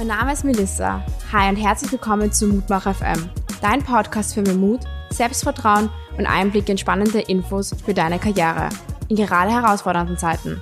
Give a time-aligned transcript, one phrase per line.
[0.00, 1.04] Mein Name ist Melissa.
[1.30, 3.28] Hi und herzlich willkommen zu Mutmach FM,
[3.60, 4.80] dein Podcast für mehr Mut,
[5.10, 8.70] Selbstvertrauen und Einblick in spannende Infos für deine Karriere
[9.10, 10.58] in gerade herausfordernden Zeiten.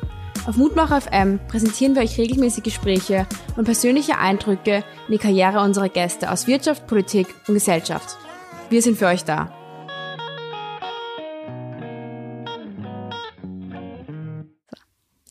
[0.48, 5.88] Auf Mutmach FM präsentieren wir euch regelmäßig Gespräche und persönliche Eindrücke in die Karriere unserer
[5.88, 8.16] Gäste aus Wirtschaft, Politik und Gesellschaft.
[8.70, 9.52] Wir sind für euch da.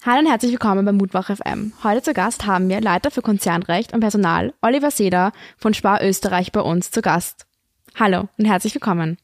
[0.07, 1.73] Hallo und herzlich willkommen bei Mutmach FM.
[1.83, 6.53] Heute zu Gast haben wir Leiter für Konzernrecht und Personal Oliver Seder von Spar Österreich
[6.53, 7.45] bei uns zu Gast.
[7.93, 9.17] Hallo und herzlich willkommen.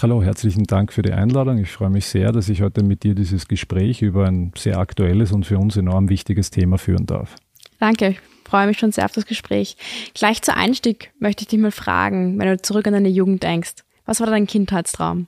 [0.00, 1.58] Hallo, herzlichen Dank für die Einladung.
[1.58, 5.32] Ich freue mich sehr, dass ich heute mit dir dieses Gespräch über ein sehr aktuelles
[5.32, 7.34] und für uns enorm wichtiges Thema führen darf.
[7.80, 9.76] Danke, ich freue mich schon sehr auf das Gespräch.
[10.14, 13.82] Gleich zu Einstieg möchte ich dich mal fragen, wenn du zurück an deine Jugend denkst.
[14.04, 15.26] Was war dein Kindheitstraum?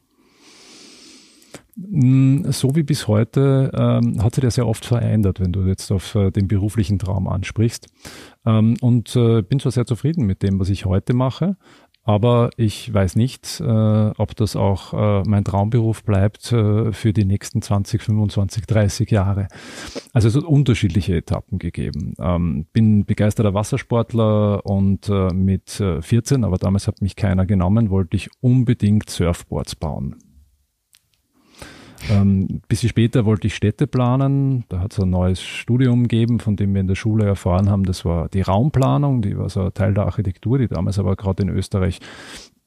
[1.76, 5.90] Mm, so wie bis heute ähm, hat sich das sehr oft verändert, wenn du jetzt
[5.90, 7.86] auf äh, den beruflichen Traum ansprichst.
[8.44, 11.56] Ähm, und äh, bin zwar sehr zufrieden mit dem, was ich heute mache,
[12.04, 17.24] aber ich weiß nicht, äh, ob das auch äh, mein Traumberuf bleibt äh, für die
[17.24, 19.48] nächsten 20, 25, 30 Jahre.
[20.12, 22.14] Also es hat unterschiedliche Etappen gegeben.
[22.18, 28.16] Ähm, bin begeisterter Wassersportler und äh, mit 14, aber damals hat mich keiner genommen, wollte
[28.16, 30.16] ich unbedingt Surfboards bauen.
[32.10, 34.64] Ähm, bisschen später wollte ich Städte planen.
[34.68, 37.84] Da hat es ein neues Studium gegeben, von dem wir in der Schule erfahren haben.
[37.84, 41.42] Das war die Raumplanung, die war so ein Teil der Architektur, die damals aber gerade
[41.42, 42.00] in Österreich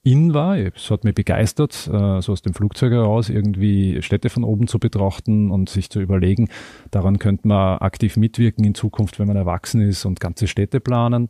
[0.05, 0.55] in war.
[0.58, 4.77] Es hat mich begeistert, äh, so aus dem Flugzeug heraus irgendwie Städte von oben zu
[4.77, 6.47] betrachten und sich zu überlegen,
[6.92, 11.30] daran könnte man aktiv mitwirken in Zukunft, wenn man erwachsen ist und ganze Städte planen.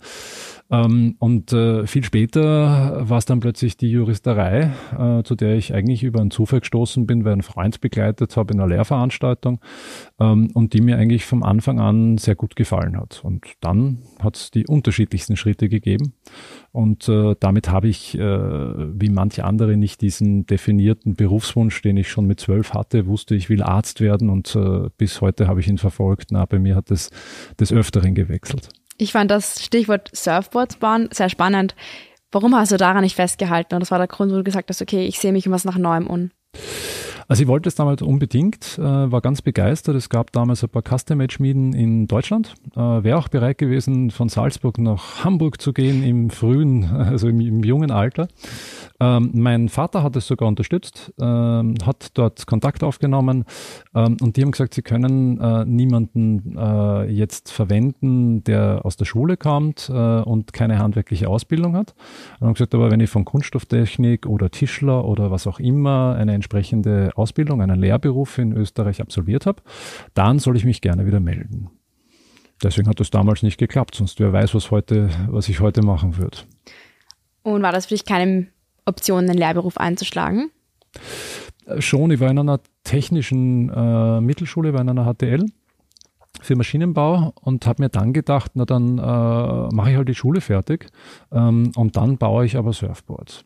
[0.72, 5.74] Ähm, und äh, viel später war es dann plötzlich die Juristerei, äh, zu der ich
[5.74, 9.60] eigentlich über einen Zufall gestoßen bin, weil ein Freund begleitet habe in einer Lehrveranstaltung
[10.20, 13.22] ähm, und die mir eigentlich vom Anfang an sehr gut gefallen hat.
[13.24, 16.14] Und dann hat es die unterschiedlichsten Schritte gegeben.
[16.72, 22.10] Und äh, damit habe ich, äh, wie manche andere, nicht diesen definierten Berufswunsch, den ich
[22.10, 25.68] schon mit zwölf hatte, wusste, ich will Arzt werden und äh, bis heute habe ich
[25.68, 26.32] ihn verfolgt.
[26.32, 27.12] Na, bei mir hat es
[27.60, 28.70] des Öfteren gewechselt.
[28.98, 31.76] Ich fand das Stichwort Surfboards bauen sehr spannend.
[32.32, 33.76] Warum hast du daran nicht festgehalten?
[33.76, 35.78] Und das war der Grund, wo du gesagt hast, okay, ich sehe mich was nach
[35.78, 36.32] Neuem um.
[37.28, 39.96] Also ich wollte es damals unbedingt, äh, war ganz begeistert.
[39.96, 42.54] Es gab damals ein paar Custom-Made-Schmieden in Deutschland.
[42.76, 47.42] Äh, Wäre auch bereit gewesen, von Salzburg nach Hamburg zu gehen im frühen, also im,
[47.42, 48.28] im jungen Alter.
[49.00, 53.46] Ähm, mein Vater hat es sogar unterstützt, ähm, hat dort Kontakt aufgenommen
[53.94, 59.06] ähm, und die haben gesagt, sie können äh, niemanden äh, jetzt verwenden, der aus der
[59.06, 61.96] Schule kommt äh, und keine handwerkliche Ausbildung hat.
[62.40, 66.34] Und haben gesagt, aber wenn ich von Kunststofftechnik oder Tischler oder was auch immer eine
[66.34, 69.62] entsprechende Ausbildung, einen Lehrberuf in Österreich absolviert habe,
[70.14, 71.70] dann soll ich mich gerne wieder melden.
[72.64, 76.18] Deswegen hat das damals nicht geklappt, sonst wer weiß, was heute, was ich heute machen
[76.18, 76.38] würde.
[77.44, 78.48] Und war das für dich keine
[78.86, 80.52] Option, einen Lehrberuf einzuschlagen?
[81.66, 85.46] Äh, schon, ich war in einer technischen äh, Mittelschule, war in einer HTL
[86.42, 90.42] für Maschinenbau und habe mir dann gedacht, na dann äh, mache ich halt die Schule
[90.42, 90.88] fertig
[91.32, 93.46] ähm, und dann baue ich aber Surfboards.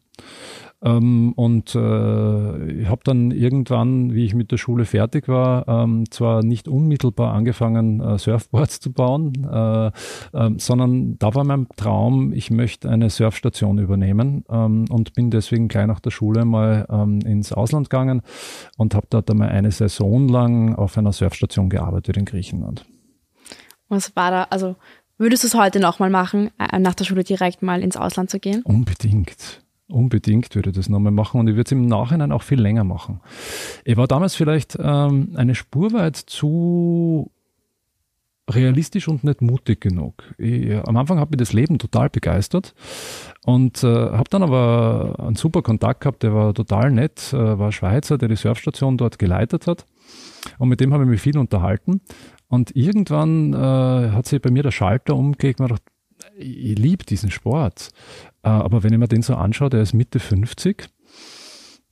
[0.81, 6.09] Ähm, und äh, ich habe dann irgendwann, wie ich mit der Schule fertig war, ähm,
[6.09, 12.31] zwar nicht unmittelbar angefangen, äh, Surfboards zu bauen, äh, äh, sondern da war mein Traum,
[12.31, 17.19] ich möchte eine Surfstation übernehmen ähm, und bin deswegen gleich nach der Schule mal ähm,
[17.25, 18.21] ins Ausland gegangen
[18.77, 22.85] und habe dort einmal eine Saison lang auf einer Surfstation gearbeitet in Griechenland.
[23.89, 24.77] Was war da, also
[25.17, 28.39] würdest du es heute nochmal machen, äh, nach der Schule direkt mal ins Ausland zu
[28.39, 28.61] gehen?
[28.63, 29.61] Unbedingt.
[29.89, 32.83] Unbedingt würde ich das nochmal machen und ich würde es im Nachhinein auch viel länger
[32.83, 33.21] machen.
[33.85, 37.31] Ich war damals vielleicht ähm, eine Spur weit zu
[38.49, 40.23] realistisch und nicht mutig genug.
[40.37, 42.73] Ich, am Anfang hat mich das Leben total begeistert
[43.45, 47.71] und äh, habe dann aber einen super Kontakt gehabt, der war total nett, äh, war
[47.71, 49.85] Schweizer, der die Surfstation dort geleitet hat
[50.57, 52.01] und mit dem habe ich mich viel unterhalten
[52.47, 55.91] und irgendwann äh, hat sich bei mir der Schalter umgelegt und ich dachte,
[56.37, 57.89] ich liebe diesen Sport.
[58.43, 60.89] Äh, aber wenn ich mir den so anschaue, der ist Mitte 50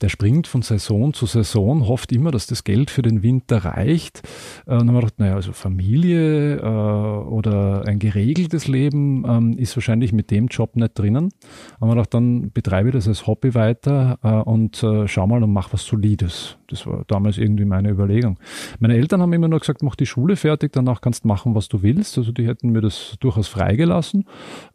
[0.01, 4.21] der springt von Saison zu Saison, hofft immer, dass das Geld für den Winter reicht.
[4.65, 9.57] Äh, und dann haben wir gedacht, naja, also Familie äh, oder ein geregeltes Leben ähm,
[9.57, 11.29] ist wahrscheinlich mit dem Job nicht drinnen.
[11.79, 15.43] Aber wir gedacht, dann betreibe ich das als Hobby weiter äh, und äh, schau mal
[15.43, 16.56] und mach was Solides.
[16.67, 18.39] Das war damals irgendwie meine Überlegung.
[18.79, 21.67] Meine Eltern haben immer nur gesagt, mach die Schule fertig, danach kannst du machen, was
[21.67, 22.17] du willst.
[22.17, 24.25] Also die hätten mir das durchaus freigelassen.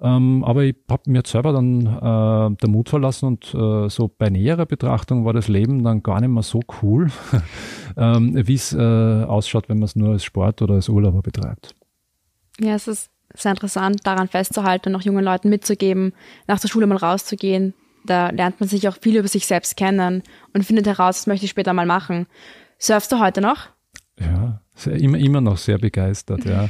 [0.00, 4.30] Ähm, aber ich habe mir selber dann äh, der Mut verlassen und äh, so bei
[4.30, 7.10] näherer Betrachtung Betrachtung war das Leben dann gar nicht mehr so cool,
[7.96, 11.74] ähm, wie es äh, ausschaut, wenn man es nur als Sport oder als Urlauber betreibt.
[12.60, 16.12] Ja, es ist sehr interessant, daran festzuhalten und auch jungen Leuten mitzugeben,
[16.46, 17.74] nach der Schule mal rauszugehen.
[18.04, 20.22] Da lernt man sich auch viel über sich selbst kennen
[20.52, 22.26] und findet heraus, das möchte ich später mal machen.
[22.78, 23.69] Surfst du heute noch?
[24.19, 26.69] Ja, sehr, immer, immer noch sehr begeistert, ja.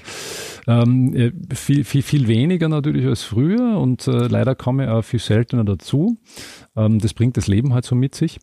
[0.67, 5.03] ähm, äh, viel, viel, viel weniger natürlich als früher und äh, leider komme ich auch
[5.03, 6.19] viel seltener dazu.
[6.77, 8.39] Ähm, das bringt das Leben halt so mit sich.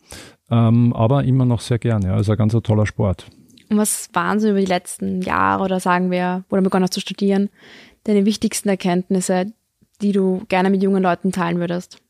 [0.51, 2.07] Ähm, aber immer noch sehr gerne.
[2.07, 2.13] Ja.
[2.15, 3.27] Also ein ganz toller Sport.
[3.69, 6.93] Und was waren so über die letzten Jahre oder sagen wir, wo du begonnen hast
[6.93, 7.49] zu studieren,
[8.03, 9.53] deine wichtigsten Erkenntnisse,
[10.01, 12.01] die du gerne mit jungen Leuten teilen würdest?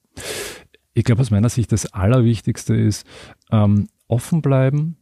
[1.00, 3.08] Ich glaube, aus meiner Sicht das Allerwichtigste ist,
[3.54, 4.98] ähm, offen bleiben,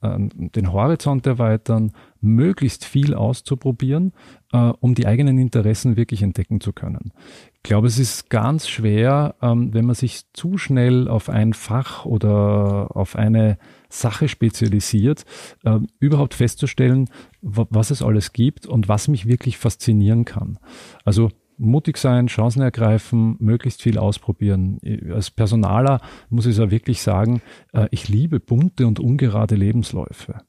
[0.00, 4.12] ähm, den Horizont erweitern, möglichst viel auszuprobieren,
[4.52, 7.12] äh, um die eigenen Interessen wirklich entdecken zu können.
[7.52, 12.04] Ich glaube, es ist ganz schwer, ähm, wenn man sich zu schnell auf ein Fach
[12.04, 13.58] oder auf eine
[13.88, 15.24] Sache spezialisiert,
[15.64, 17.10] äh, überhaupt festzustellen,
[17.42, 20.60] was es alles gibt und was mich wirklich faszinieren kann.
[21.04, 21.30] Also
[21.60, 24.78] mutig sein, Chancen ergreifen, möglichst viel ausprobieren.
[25.12, 27.42] Als Personaler muss ich es wirklich sagen,
[27.72, 30.42] äh, ich liebe bunte und ungerade Lebensläufe.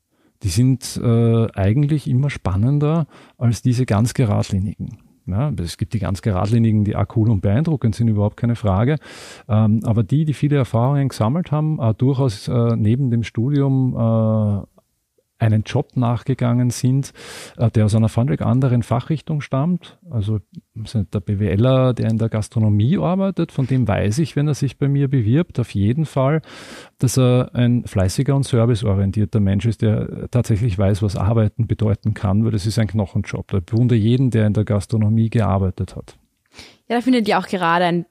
[0.44, 3.06] Die sind äh, eigentlich immer spannender
[3.38, 4.98] als diese ganz geradlinigen.
[5.28, 8.98] Ja, es gibt die ganz geradlinigen, die auch cool und beeindruckend sind, überhaupt keine Frage.
[9.48, 14.66] Ähm, aber die, die viele Erfahrungen gesammelt haben, äh, durchaus neben dem Studium
[15.42, 17.14] einen Job nachgegangen sind,
[17.58, 19.98] äh, der aus einer völlig anderen Fachrichtung stammt.
[20.10, 20.40] Also
[20.76, 24.88] der BWLer, der in der Gastronomie arbeitet, von dem weiß ich, wenn er sich bei
[24.88, 26.42] mir bewirbt, auf jeden Fall,
[27.00, 32.46] dass er ein fleißiger und serviceorientierter Mensch ist, der tatsächlich weiß, was Arbeiten bedeuten kann,
[32.46, 33.48] weil das ist ein Knochenjob.
[33.52, 36.16] Da bewundere jeden, der in der Gastronomie gearbeitet hat.
[36.88, 38.06] Ja, da findet ja auch gerade ein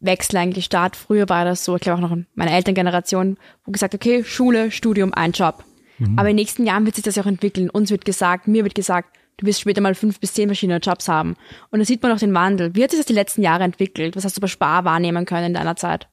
[0.00, 0.94] Wechsel eigentlich statt.
[0.94, 4.70] Früher war das so, ich glaube auch noch in meiner Elterngeneration, wo gesagt, okay, Schule,
[4.70, 5.64] Studium, ein Job.
[5.98, 6.18] Mhm.
[6.18, 7.70] Aber in den nächsten Jahren wird sich das ja auch entwickeln.
[7.70, 11.08] Uns wird gesagt, mir wird gesagt, du wirst später mal fünf bis zehn verschiedene Jobs
[11.08, 11.36] haben.
[11.70, 12.74] Und da sieht man auch den Wandel.
[12.74, 14.16] Wie hat sich das die letzten Jahre entwickelt?
[14.16, 16.08] Was hast du bei Spar wahrnehmen können in deiner Zeit?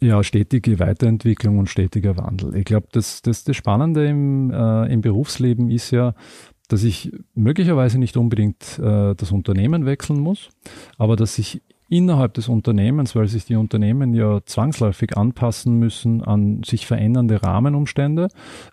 [0.00, 2.54] Ja, stetige Weiterentwicklung und stetiger Wandel.
[2.54, 6.14] Ich glaube, das, das, das Spannende im, äh, im Berufsleben ist ja,
[6.68, 10.50] dass ich möglicherweise nicht unbedingt äh, das Unternehmen wechseln muss,
[10.98, 16.62] aber dass ich innerhalb des Unternehmens, weil sich die Unternehmen ja zwangsläufig anpassen müssen an
[16.64, 18.28] sich verändernde Rahmenumstände,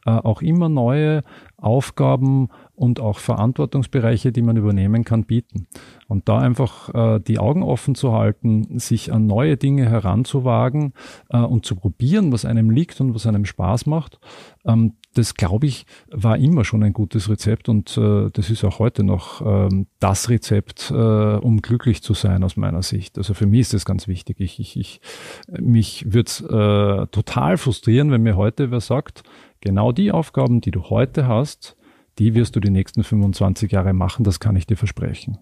[0.05, 1.23] äh, auch immer neue
[1.57, 5.67] Aufgaben und auch Verantwortungsbereiche, die man übernehmen kann, bieten.
[6.07, 10.93] Und da einfach äh, die Augen offen zu halten, sich an neue Dinge heranzuwagen
[11.29, 14.19] äh, und zu probieren, was einem liegt und was einem Spaß macht,
[14.65, 18.79] ähm, das glaube ich, war immer schon ein gutes Rezept und äh, das ist auch
[18.79, 23.17] heute noch ähm, das Rezept, äh, um glücklich zu sein aus meiner Sicht.
[23.17, 24.39] Also für mich ist das ganz wichtig.
[24.39, 25.01] Ich, ich, ich
[25.47, 29.23] mich würde äh, total frustrieren, wenn mir heute wer sagt,
[29.61, 31.75] genau die Aufgaben, die du heute hast,
[32.19, 35.37] die wirst du die nächsten 25 Jahre machen, das kann ich dir versprechen.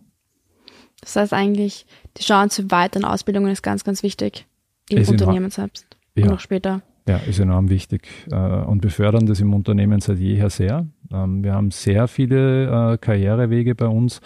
[1.02, 1.86] Das heißt eigentlich,
[2.18, 4.46] die Chance für weiteren Ausbildungen ist ganz, ganz wichtig
[4.90, 5.86] im Unternehmen selbst
[6.16, 6.26] ja.
[6.26, 6.82] und auch später.
[7.12, 10.88] Ja, ist enorm wichtig äh, und befördern das im Unternehmen seit jeher sehr.
[11.12, 14.22] Ähm, wir haben sehr viele äh, Karrierewege bei uns,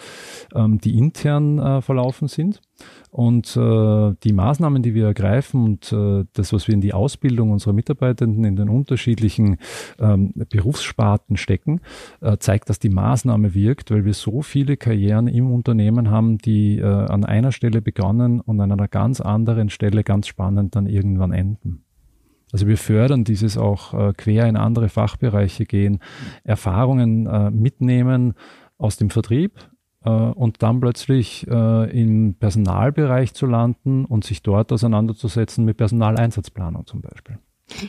[0.54, 2.62] ähm, die intern äh, verlaufen sind.
[3.10, 5.90] Und die Maßnahmen, die wir ergreifen und
[6.34, 9.56] das, was wir in die Ausbildung unserer Mitarbeitenden in den unterschiedlichen
[9.98, 11.80] ähm, Berufssparten stecken,
[12.40, 17.24] zeigt, dass die Maßnahme wirkt, weil wir so viele Karrieren im Unternehmen haben, die an
[17.24, 21.85] einer Stelle begonnen und an einer ganz anderen Stelle ganz spannend dann irgendwann enden.
[22.52, 26.00] Also wir fördern dieses auch äh, quer in andere Fachbereiche gehen,
[26.44, 28.34] Erfahrungen äh, mitnehmen
[28.78, 29.60] aus dem Vertrieb
[30.04, 36.86] äh, und dann plötzlich äh, im Personalbereich zu landen und sich dort auseinanderzusetzen mit Personaleinsatzplanung
[36.86, 37.40] zum Beispiel.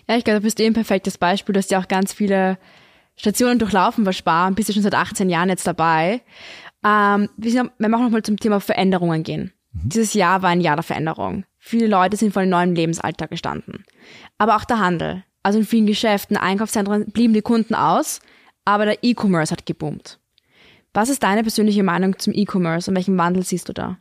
[0.09, 1.53] Ja, ich glaube, du bist eh ein perfektes Beispiel.
[1.53, 2.59] Du hast ja auch ganz viele
[3.17, 6.23] Stationen durchlaufen bei Spar und bist ja schon seit 18 Jahren jetzt dabei.
[6.85, 9.53] Ähm, wir machen nochmal zum Thema Veränderungen gehen.
[9.73, 9.89] Mhm.
[9.89, 11.45] Dieses Jahr war ein Jahr der Veränderung.
[11.69, 13.85] Viele Leute sind vor einem neuen Lebensalltag gestanden.
[14.39, 15.25] Aber auch der Handel.
[15.43, 18.21] Also in vielen Geschäften, Einkaufszentren blieben die Kunden aus,
[18.65, 20.21] aber der E-Commerce hat geboomt.
[20.95, 23.99] Was ist deine persönliche Meinung zum E-Commerce und welchen Wandel siehst du da?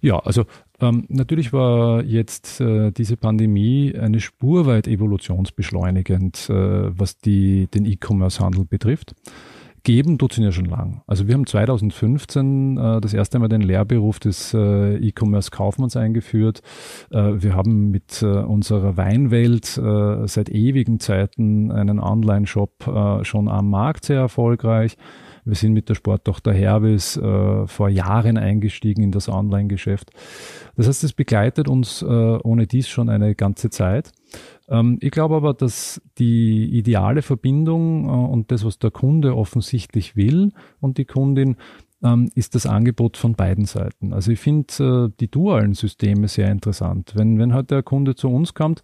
[0.00, 0.44] Ja, also
[0.78, 8.64] ähm, natürlich war jetzt äh, diese Pandemie eine spurweit evolutionsbeschleunigend, äh, was die, den E-Commerce-Handel
[8.64, 9.16] betrifft
[9.84, 11.02] geben tut es ja schon lang.
[11.06, 16.62] Also wir haben 2015 äh, das erste Mal den Lehrberuf des äh, E-Commerce-Kaufmanns eingeführt.
[17.10, 23.48] Äh, wir haben mit äh, unserer Weinwelt äh, seit ewigen Zeiten einen Online-Shop äh, schon
[23.48, 24.96] am Markt sehr erfolgreich.
[25.44, 27.20] Wir sind mit der Sporttochter Herbis
[27.66, 30.10] vor Jahren eingestiegen in das Online-Geschäft.
[30.74, 34.10] Das heißt, es begleitet uns ohne dies schon eine ganze Zeit.
[34.68, 40.16] Ähm, ich glaube aber, dass die ideale Verbindung äh, und das, was der Kunde offensichtlich
[40.16, 41.56] will und die Kundin,
[42.04, 44.12] ähm, ist das Angebot von beiden Seiten.
[44.12, 47.14] Also ich finde äh, die dualen Systeme sehr interessant.
[47.16, 48.82] Wenn, wenn heute der Kunde zu uns kommt,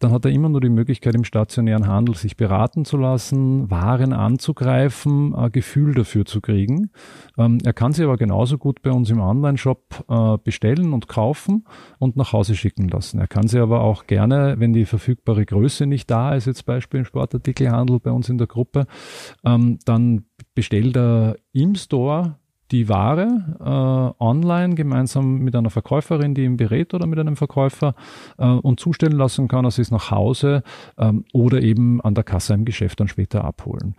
[0.00, 4.12] dann hat er immer nur die Möglichkeit, im stationären Handel sich beraten zu lassen, Waren
[4.12, 6.90] anzugreifen, ein Gefühl dafür zu kriegen.
[7.38, 11.64] Ähm, er kann sie aber genauso gut bei uns im Online-Shop äh, bestellen und kaufen
[11.98, 13.20] und nach Hause schicken lassen.
[13.20, 17.00] Er kann sie aber auch gerne, wenn die verfügbare Größe nicht da ist, jetzt Beispiel
[17.00, 18.86] im Sportartikelhandel bei uns in der Gruppe,
[19.44, 22.36] ähm, dann bestellt er im Store
[22.74, 27.94] die Ware äh, online gemeinsam mit einer Verkäuferin, die ihn berät oder mit einem Verkäufer
[28.36, 30.64] äh, und zustellen lassen kann, sie es nach Hause
[30.98, 33.94] ähm, oder eben an der Kasse im Geschäft dann später abholen.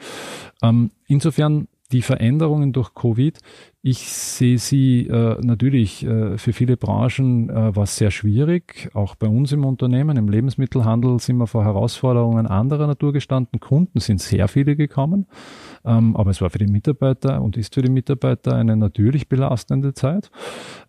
[0.61, 3.39] Ähm, insofern die Veränderungen durch Covid,
[3.81, 8.89] ich sehe sie äh, natürlich äh, für viele Branchen äh, was sehr schwierig.
[8.93, 13.59] Auch bei uns im Unternehmen, im Lebensmittelhandel sind wir vor Herausforderungen anderer Natur gestanden.
[13.59, 15.27] Kunden sind sehr viele gekommen.
[15.85, 19.93] Ähm, aber es war für die Mitarbeiter und ist für die Mitarbeiter eine natürlich belastende
[19.93, 20.31] Zeit.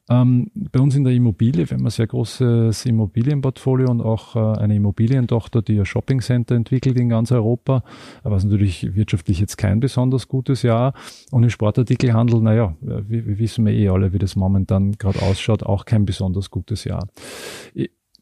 [0.08, 4.58] Ähm, bei uns in der Immobilie, wir haben ein sehr großes Immobilienportfolio und auch äh,
[4.60, 7.82] eine Immobilientochter, die ein Shoppingcenter entwickelt in ganz Europa,
[8.22, 10.94] was natürlich wirtschaftlich jetzt kein besonders gutes Jahr.
[11.32, 15.64] Und im Sportartikelhandel, naja, wir, wir wissen wir eh alle, wie das momentan gerade ausschaut,
[15.64, 17.08] auch kein besonders gutes Jahr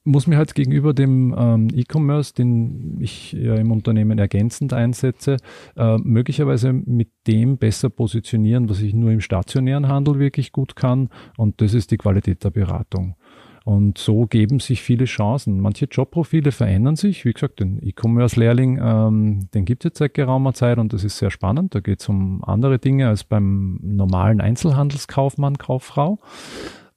[0.05, 5.39] muss mir halt gegenüber dem ähm, E-Commerce, den ich ja im Unternehmen ergänzend einsetze,
[5.77, 11.09] äh, möglicherweise mit dem besser positionieren, was ich nur im stationären Handel wirklich gut kann.
[11.39, 13.17] Und das ist die Qualität der Beratung.
[13.65, 15.59] Und so geben sich viele Chancen.
[15.59, 17.25] Manche Jobprofile verändern sich.
[17.25, 21.17] Wie gesagt, den E-Commerce-Lehrling, ähm, den gibt es jetzt seit geraumer Zeit und das ist
[21.17, 21.75] sehr spannend.
[21.75, 26.19] Da geht es um andere Dinge als beim normalen Einzelhandelskaufmann, Kauffrau.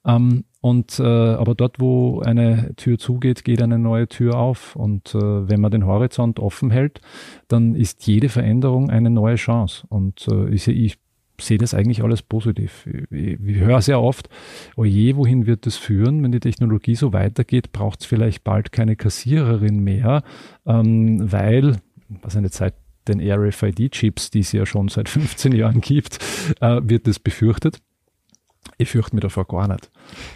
[0.04, 4.74] Ähm, und äh, aber dort, wo eine Tür zugeht, geht eine neue Tür auf.
[4.74, 7.00] Und äh, wenn man den Horizont offen hält,
[7.46, 9.86] dann ist jede Veränderung eine neue Chance.
[9.88, 10.98] Und äh, ich, ich
[11.40, 12.88] sehe das eigentlich alles positiv.
[13.10, 14.28] Ich, ich höre sehr oft,
[14.76, 16.24] oje, oh wohin wird das führen?
[16.24, 20.24] Wenn die Technologie so weitergeht, braucht es vielleicht bald keine Kassiererin mehr,
[20.66, 21.76] ähm, weil,
[22.08, 22.74] was eine Zeit
[23.06, 26.18] den RFID-Chips, die es ja schon seit 15 Jahren gibt,
[26.60, 27.80] äh, wird es befürchtet.
[28.76, 29.90] Ich fürchte mich davor gar nicht,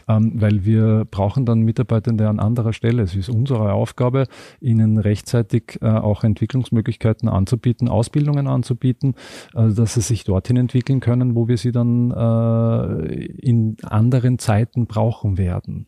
[0.08, 3.02] ähm, weil wir brauchen dann Mitarbeitende an anderer Stelle.
[3.02, 4.26] Es ist unsere Aufgabe,
[4.60, 9.14] ihnen rechtzeitig äh, auch Entwicklungsmöglichkeiten anzubieten, Ausbildungen anzubieten,
[9.54, 14.86] äh, dass sie sich dorthin entwickeln können, wo wir sie dann äh, in anderen Zeiten
[14.86, 15.86] brauchen werden.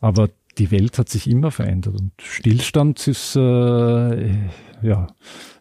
[0.00, 0.28] Aber
[0.60, 4.30] die Welt hat sich immer verändert und Stillstand ist äh,
[4.82, 5.06] ja,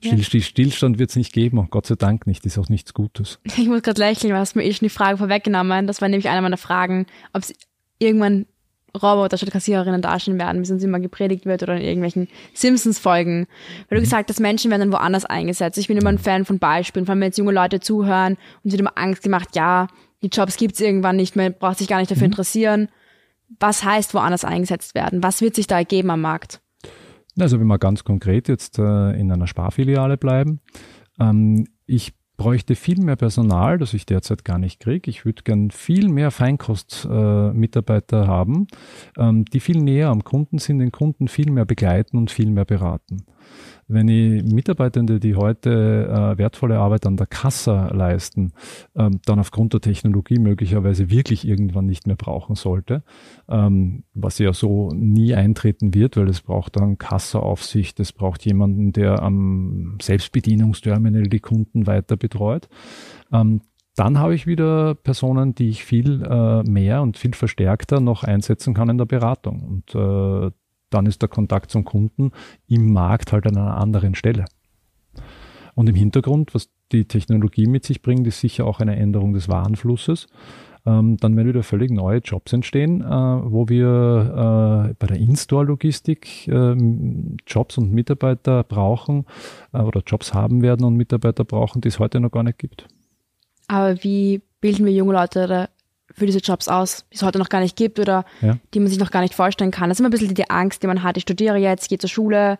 [0.01, 0.41] Still, ja.
[0.41, 3.39] Stillstand wird es nicht geben und Gott sei Dank nicht, ist auch nichts Gutes.
[3.57, 5.87] Ich muss gerade lächeln, weil hast mir eh schon die Frage vorweggenommen.
[5.87, 7.53] Das war nämlich eine meiner Fragen, ob es
[7.97, 8.45] irgendwann
[8.95, 13.47] Roboter statt Kassiererinnen darstellen werden, wie es immer gepredigt wird oder in irgendwelchen Simpsons-Folgen.
[13.87, 14.05] Weil du mhm.
[14.05, 15.77] gesagt hast, Menschen werden dann woanders eingesetzt.
[15.77, 16.19] Ich bin immer ein mhm.
[16.19, 19.23] Fan von Beispielen, vor allem wenn jetzt junge Leute zuhören und es wird immer Angst
[19.23, 19.87] gemacht, ja,
[20.21, 22.31] die Jobs gibt es irgendwann nicht mehr, braucht sich gar nicht dafür mhm.
[22.31, 22.89] interessieren.
[23.59, 25.23] Was heißt woanders eingesetzt werden?
[25.23, 26.61] Was wird sich da ergeben am Markt?
[27.39, 30.61] Also wenn wir ganz konkret jetzt äh, in einer Sparfiliale bleiben,
[31.19, 35.09] ähm, ich bräuchte viel mehr Personal, das ich derzeit gar nicht kriege.
[35.09, 38.67] Ich würde gern viel mehr Feinkostmitarbeiter äh, haben,
[39.17, 42.65] ähm, die viel näher am Kunden sind, den Kunden viel mehr begleiten und viel mehr
[42.65, 43.25] beraten.
[43.91, 48.53] Wenn ich Mitarbeitende, die heute äh, wertvolle Arbeit an der Kasse leisten,
[48.95, 53.01] ähm, dann aufgrund der Technologie möglicherweise wirklich irgendwann nicht mehr brauchen sollte,
[53.49, 58.93] ähm, was ja so nie eintreten wird, weil es braucht dann Kasseraufsicht, es braucht jemanden,
[58.93, 62.69] der am Selbstbedienungsterminal die Kunden weiter betreut.
[63.33, 63.61] Ähm,
[63.95, 68.73] dann habe ich wieder Personen, die ich viel äh, mehr und viel verstärkter noch einsetzen
[68.73, 69.61] kann in der Beratung.
[69.61, 70.51] Und äh,
[70.89, 72.31] dann ist der Kontakt zum Kunden
[72.67, 74.45] im Markt halt an einer anderen Stelle.
[75.75, 79.47] Und im Hintergrund, was die Technologie mit sich bringt, ist sicher auch eine Änderung des
[79.47, 80.27] Warenflusses.
[80.85, 86.47] Ähm, dann werden wieder völlig neue Jobs entstehen, äh, wo wir äh, bei der In-Store-Logistik
[86.47, 86.75] äh,
[87.45, 89.25] Jobs und Mitarbeiter brauchen
[89.73, 92.87] äh, oder Jobs haben werden und Mitarbeiter brauchen, die es heute noch gar nicht gibt.
[93.67, 95.69] Aber wie bilden wir junge Leute
[96.13, 98.57] für diese Jobs aus, die es heute noch gar nicht gibt oder ja.
[98.73, 99.89] die man sich noch gar nicht vorstellen kann.
[99.89, 101.17] Das ist immer ein bisschen die Angst, die man hat.
[101.17, 102.59] Ich studiere jetzt, gehe zur Schule.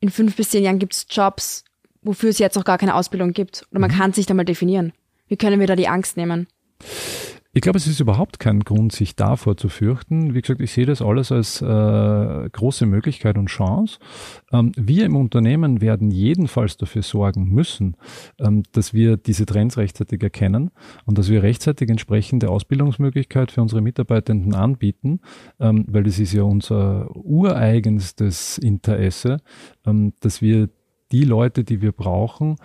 [0.00, 1.64] In fünf bis zehn Jahren gibt es Jobs,
[2.02, 3.66] wofür es jetzt noch gar keine Ausbildung gibt.
[3.70, 3.96] Oder man mhm.
[3.96, 4.92] kann sich da mal definieren.
[5.28, 6.46] Wie können wir da die Angst nehmen?
[7.54, 10.34] Ich glaube, es ist überhaupt kein Grund, sich davor zu fürchten.
[10.34, 11.64] Wie gesagt, ich sehe das alles als äh,
[12.50, 13.98] große Möglichkeit und Chance.
[14.52, 17.96] Ähm, wir im Unternehmen werden jedenfalls dafür sorgen müssen,
[18.38, 20.70] ähm, dass wir diese Trends rechtzeitig erkennen
[21.06, 25.20] und dass wir rechtzeitig entsprechende Ausbildungsmöglichkeit für unsere Mitarbeitenden anbieten,
[25.58, 29.38] ähm, weil das ist ja unser ureigenstes Interesse,
[29.86, 30.68] ähm, dass wir
[31.12, 32.56] die Leute, die wir brauchen,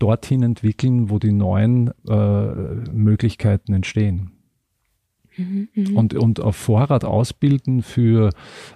[0.00, 2.46] dorthin entwickeln, wo die neuen äh,
[2.92, 4.32] Möglichkeiten entstehen.
[5.36, 5.96] Mhm, mhm.
[5.96, 8.30] Und, und auf Vorrat ausbilden für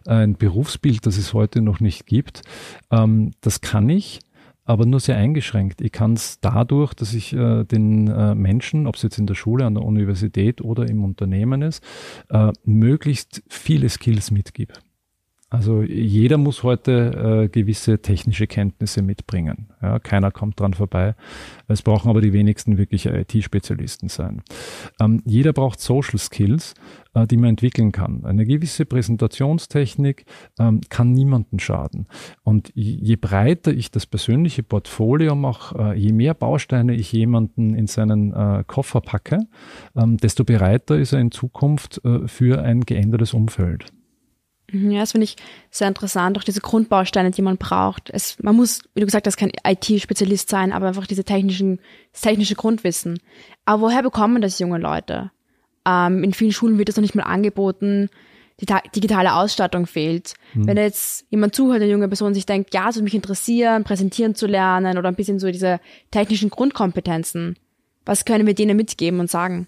[0.07, 2.43] ein Berufsbild, das es heute noch nicht gibt,
[2.93, 4.21] ähm, das kann ich,
[4.65, 5.81] aber nur sehr eingeschränkt.
[5.81, 9.35] Ich kann es dadurch, dass ich äh, den äh, Menschen, ob es jetzt in der
[9.35, 11.83] Schule, an der Universität oder im Unternehmen ist,
[12.31, 14.75] äh, möglichst viele Skills mitgebe.
[15.55, 19.69] Also jeder muss heute äh, gewisse technische Kenntnisse mitbringen.
[19.81, 21.15] Ja, keiner kommt dran vorbei.
[21.69, 24.43] Es brauchen aber die wenigsten wirklich IT-Spezialisten sein.
[25.01, 26.75] Ähm, jeder braucht Social Skills,
[27.15, 28.25] äh, die man entwickeln kann.
[28.25, 30.25] Eine gewisse Präsentationstechnik
[30.59, 32.09] ähm, kann niemanden schaden.
[32.43, 37.87] Und je breiter ich das persönliche Portfolio mache, äh, je mehr Bausteine ich jemanden in
[37.87, 39.39] seinen äh, Koffer packe,
[39.95, 43.93] ähm, desto bereiter ist er in Zukunft äh, für ein geändertes Umfeld.
[44.71, 45.37] Mhm, ja, das finde ich
[45.71, 48.11] sehr interessant, auch diese Grundbausteine, die man braucht.
[48.11, 51.81] Es, man muss, wie du gesagt hast, kein IT-Spezialist sein, aber einfach diese technischen,
[52.13, 53.19] das technische Grundwissen.
[53.65, 55.31] Aber woher bekommen das junge Leute?
[55.87, 58.09] Ähm, in vielen Schulen wird das noch nicht mal angeboten.
[58.61, 60.35] Die digitale Ausstattung fehlt.
[60.53, 60.67] Hm.
[60.67, 64.35] Wenn jetzt jemand zuhört, eine junge Person sich denkt, ja, es würde mich interessieren, präsentieren
[64.35, 65.81] zu lernen oder ein bisschen so diese
[66.13, 67.59] technischen Grundkompetenzen,
[68.07, 69.67] was können wir denen mitgeben und sagen?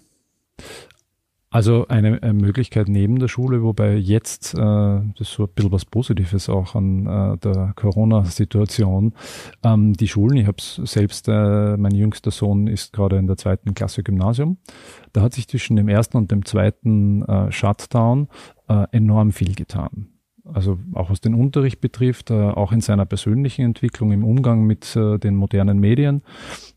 [1.49, 5.71] Also eine, eine, Möglichkeit neben der Schule, wobei jetzt, äh, das ist so ein bisschen
[5.71, 9.13] was Positives auch an äh, der Corona-Situation,
[9.63, 13.73] ähm, die Schulen, ich habe selbst, äh, mein jüngster Sohn ist gerade in der zweiten
[13.75, 14.57] Klasse Gymnasium,
[15.13, 18.27] da hat sich zwischen dem ersten und dem zweiten äh, Shutdown
[18.67, 20.09] äh, enorm viel getan
[20.53, 24.95] also auch was den Unterricht betrifft, äh, auch in seiner persönlichen Entwicklung im Umgang mit
[24.95, 26.21] äh, den modernen Medien.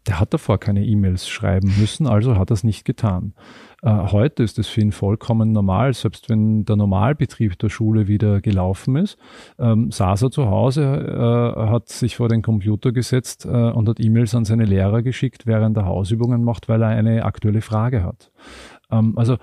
[0.06, 3.34] Der hat davor keine E-Mails schreiben müssen, also hat es nicht getan.
[3.82, 8.40] Äh, heute ist es für ihn vollkommen normal, selbst wenn der Normalbetrieb der Schule wieder
[8.40, 9.18] gelaufen ist,
[9.58, 14.00] ähm, saß er zu Hause, äh, hat sich vor den Computer gesetzt äh, und hat
[14.00, 18.30] E-Mails an seine Lehrer geschickt, während er Hausübungen macht, weil er eine aktuelle Frage hat.
[18.90, 19.36] Ähm, also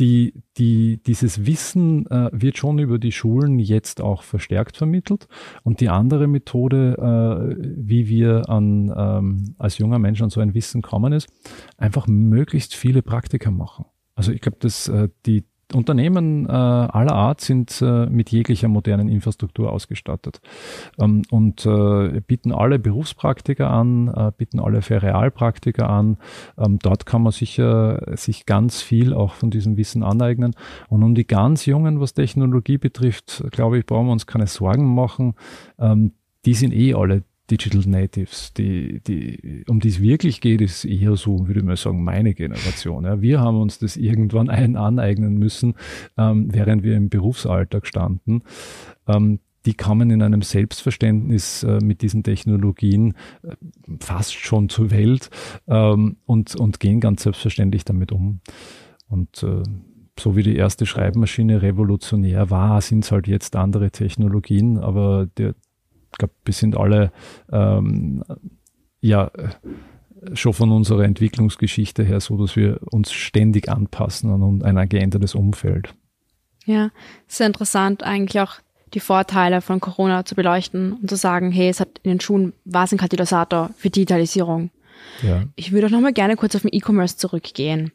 [0.00, 5.26] die, die, dieses Wissen äh, wird schon über die Schulen jetzt auch verstärkt vermittelt.
[5.64, 10.54] Und die andere Methode, äh, wie wir an, ähm, als junger Mensch an so ein
[10.54, 11.28] Wissen kommen, ist
[11.76, 13.86] einfach möglichst viele Praktika machen.
[14.14, 19.08] Also ich glaube, dass äh, die, Unternehmen äh, aller Art sind äh, mit jeglicher modernen
[19.08, 20.40] Infrastruktur ausgestattet
[20.98, 26.16] ähm, und äh, bieten alle Berufspraktiker an, äh, bieten alle Ferialpraktiker an.
[26.56, 30.54] Ähm, dort kann man sicher sich ganz viel auch von diesem Wissen aneignen.
[30.88, 34.94] Und um die ganz Jungen, was Technologie betrifft, glaube ich, brauchen wir uns keine Sorgen
[34.94, 35.34] machen.
[35.78, 36.12] Ähm,
[36.46, 38.52] die sind eh alle Digital Natives.
[38.54, 42.34] Die, die, um die es wirklich geht, ist eher so, würde ich mal sagen, meine
[42.34, 43.04] Generation.
[43.04, 43.20] Ja.
[43.20, 45.74] Wir haben uns das irgendwann ein aneignen müssen,
[46.16, 48.42] ähm, während wir im Berufsalltag standen.
[49.06, 53.54] Ähm, die kommen in einem Selbstverständnis äh, mit diesen Technologien äh,
[54.00, 55.30] fast schon zur Welt
[55.66, 58.40] ähm, und, und gehen ganz selbstverständlich damit um.
[59.08, 59.62] Und äh,
[60.18, 65.54] so wie die erste Schreibmaschine revolutionär war, sind es halt jetzt andere Technologien, aber der,
[66.12, 67.12] ich glaube, wir sind alle
[67.52, 68.24] ähm,
[69.00, 69.30] ja
[70.34, 75.94] schon von unserer Entwicklungsgeschichte her so, dass wir uns ständig anpassen an ein geändertes Umfeld.
[76.64, 76.90] Ja,
[77.26, 78.56] sehr interessant eigentlich auch
[78.94, 82.52] die Vorteile von Corona zu beleuchten und zu sagen, hey, es hat in den Schulen
[82.64, 84.70] was ein Katalysator für Digitalisierung.
[85.22, 85.44] Ja.
[85.56, 87.92] Ich würde auch nochmal gerne kurz auf den E-Commerce zurückgehen.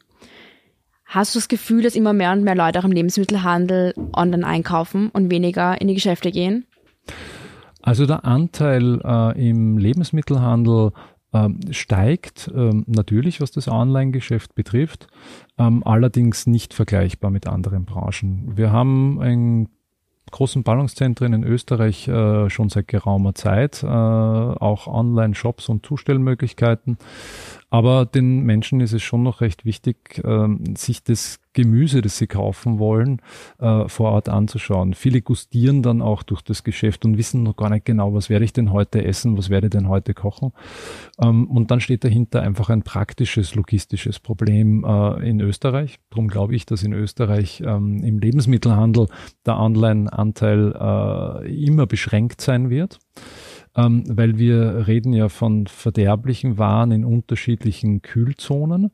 [1.06, 5.10] Hast du das Gefühl, dass immer mehr und mehr Leute auch im Lebensmittelhandel online einkaufen
[5.10, 6.66] und weniger in die Geschäfte gehen?
[7.84, 10.92] Also der Anteil äh, im Lebensmittelhandel
[11.34, 15.08] äh, steigt äh, natürlich, was das Online-Geschäft betrifft,
[15.58, 18.54] ähm, allerdings nicht vergleichbar mit anderen Branchen.
[18.56, 19.68] Wir haben ein
[20.32, 26.98] großen Ballungszentren in Österreich äh, schon seit geraumer Zeit, äh, auch Online-Shops und Zustellmöglichkeiten.
[27.74, 32.28] Aber den Menschen ist es schon noch recht wichtig, äh, sich das Gemüse, das sie
[32.28, 33.20] kaufen wollen,
[33.58, 34.94] äh, vor Ort anzuschauen.
[34.94, 38.46] Viele gustieren dann auch durch das Geschäft und wissen noch gar nicht genau, was werde
[38.46, 40.52] ich denn heute essen, was werde ich denn heute kochen.
[41.20, 45.98] Ähm, und dann steht dahinter einfach ein praktisches, logistisches Problem äh, in Österreich.
[46.12, 49.08] Darum glaube ich, dass in Österreich ähm, im Lebensmittelhandel
[49.48, 53.00] der Online-Anteil äh, immer beschränkt sein wird
[53.76, 58.92] ähm, weil wir reden ja von verderblichen Waren in unterschiedlichen Kühlzonen.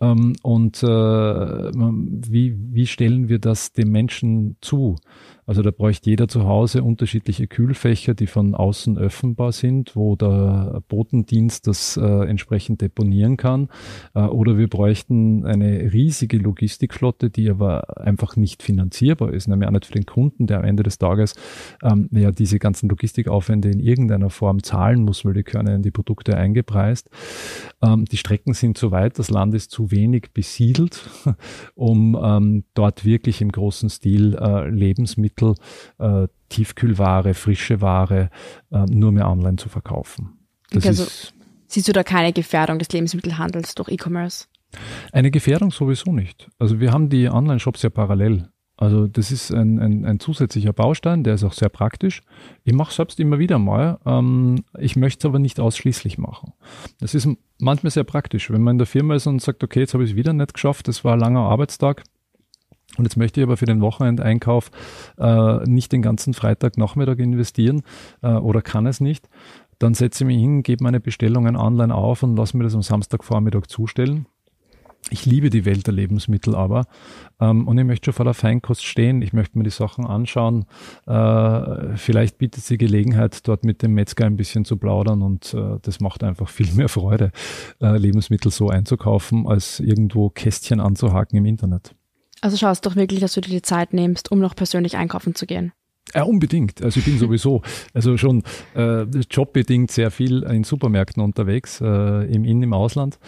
[0.00, 4.96] Ähm, und äh, wie, wie stellen wir das dem Menschen zu?
[5.48, 10.82] Also da bräuchte jeder zu Hause unterschiedliche Kühlfächer, die von außen öffnbar sind, wo der
[10.88, 13.70] Botendienst das äh, entsprechend deponieren kann.
[14.14, 19.72] Äh, oder wir bräuchten eine riesige Logistikflotte, die aber einfach nicht finanzierbar ist, nämlich auch
[19.72, 21.34] nicht für den Kunden, der am Ende des Tages
[21.82, 25.90] ähm, ja diese ganzen Logistikaufwände in irgendeiner Form zahlen muss, weil die können in die
[25.90, 27.08] Produkte eingepreist.
[27.80, 31.08] Ähm, die Strecken sind zu weit, das Land ist zu wenig besiedelt,
[31.74, 35.37] um ähm, dort wirklich im großen Stil äh, Lebensmittel,
[35.98, 38.30] äh, Tiefkühlware, frische Ware
[38.70, 40.38] äh, nur mehr online zu verkaufen.
[40.70, 41.34] Das okay, also ist,
[41.66, 44.46] siehst du da keine Gefährdung des Lebensmittelhandels durch E-Commerce?
[45.12, 46.48] Eine Gefährdung sowieso nicht.
[46.58, 48.48] Also wir haben die Online-Shops ja parallel.
[48.76, 52.22] Also das ist ein, ein, ein, zusätzlicher Baustein, der ist auch sehr praktisch.
[52.62, 53.98] Ich mache selbst immer wieder mal.
[54.06, 56.52] Ähm, ich möchte es aber nicht ausschließlich machen.
[57.00, 59.94] Das ist manchmal sehr praktisch, wenn man in der Firma ist und sagt, okay, jetzt
[59.94, 62.04] habe ich es wieder nicht geschafft, das war ein langer Arbeitstag.
[62.98, 64.70] Und jetzt möchte ich aber für den Wochenendeinkauf
[65.18, 67.82] äh, nicht den ganzen Freitagnachmittag investieren
[68.22, 69.28] äh, oder kann es nicht.
[69.78, 72.82] Dann setze ich mich hin, gebe meine Bestellungen online auf und lasse mir das am
[72.82, 74.26] Samstagvormittag zustellen
[75.10, 76.84] ich liebe die Welt der Lebensmittel aber
[77.40, 79.22] ähm, und ich möchte schon vor der Feinkost stehen.
[79.22, 80.66] Ich möchte mir die Sachen anschauen.
[81.06, 85.54] Äh, vielleicht bietet es die Gelegenheit, dort mit dem Metzger ein bisschen zu plaudern und
[85.54, 87.32] äh, das macht einfach viel mehr Freude,
[87.80, 91.94] äh, Lebensmittel so einzukaufen, als irgendwo Kästchen anzuhaken im Internet.
[92.40, 95.46] Also schaust doch wirklich, dass du dir die Zeit nimmst, um noch persönlich einkaufen zu
[95.46, 95.72] gehen.
[96.14, 96.82] Ja, unbedingt.
[96.82, 97.62] Also ich bin sowieso,
[97.94, 98.42] also schon
[98.74, 103.18] äh, jobbedingt sehr viel in Supermärkten unterwegs, äh, im In-, im Ausland.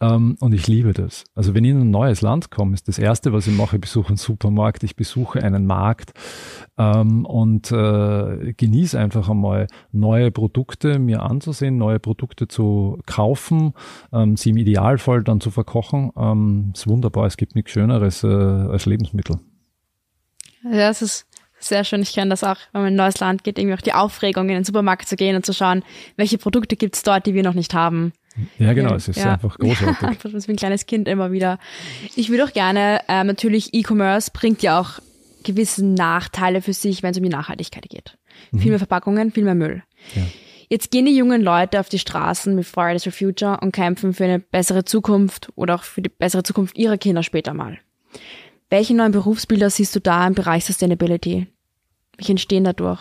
[0.00, 1.24] Ähm, und ich liebe das.
[1.34, 3.80] Also wenn ich in ein neues Land komme, ist das Erste, was ich mache, ich
[3.80, 6.12] besuche einen Supermarkt, ich besuche einen Markt
[6.76, 13.72] ähm, und äh, genieße einfach einmal neue Produkte mir anzusehen, neue Produkte zu kaufen,
[14.12, 16.12] ähm, sie im Idealfall dann zu verkochen.
[16.16, 19.38] Ähm, ist wunderbar, es gibt nichts Schöneres äh, als Lebensmittel.
[20.64, 21.27] Ja, es ist
[21.58, 22.02] sehr schön.
[22.02, 24.48] Ich kenne das auch, wenn man in ein neues Land geht, irgendwie auch die Aufregung,
[24.48, 25.82] in den Supermarkt zu gehen und zu schauen,
[26.16, 28.12] welche Produkte gibt's dort, die wir noch nicht haben.
[28.58, 29.32] Ja, genau, es ist ja.
[29.32, 30.18] einfach großartig.
[30.22, 31.58] das ist wie ein kleines Kind immer wieder.
[32.14, 35.00] Ich würde auch gerne, äh, natürlich E-Commerce bringt ja auch
[35.44, 38.16] gewisse Nachteile für sich, wenn es um die Nachhaltigkeit geht.
[38.52, 38.58] Mhm.
[38.60, 39.82] Viel mehr Verpackungen, viel mehr Müll.
[40.14, 40.22] Ja.
[40.70, 44.24] Jetzt gehen die jungen Leute auf die Straßen mit Fridays for Future und kämpfen für
[44.24, 47.78] eine bessere Zukunft oder auch für die bessere Zukunft ihrer Kinder später mal.
[48.70, 51.46] Welche neuen Berufsbilder siehst du da im Bereich Sustainability?
[52.16, 53.00] Welche entstehen dadurch?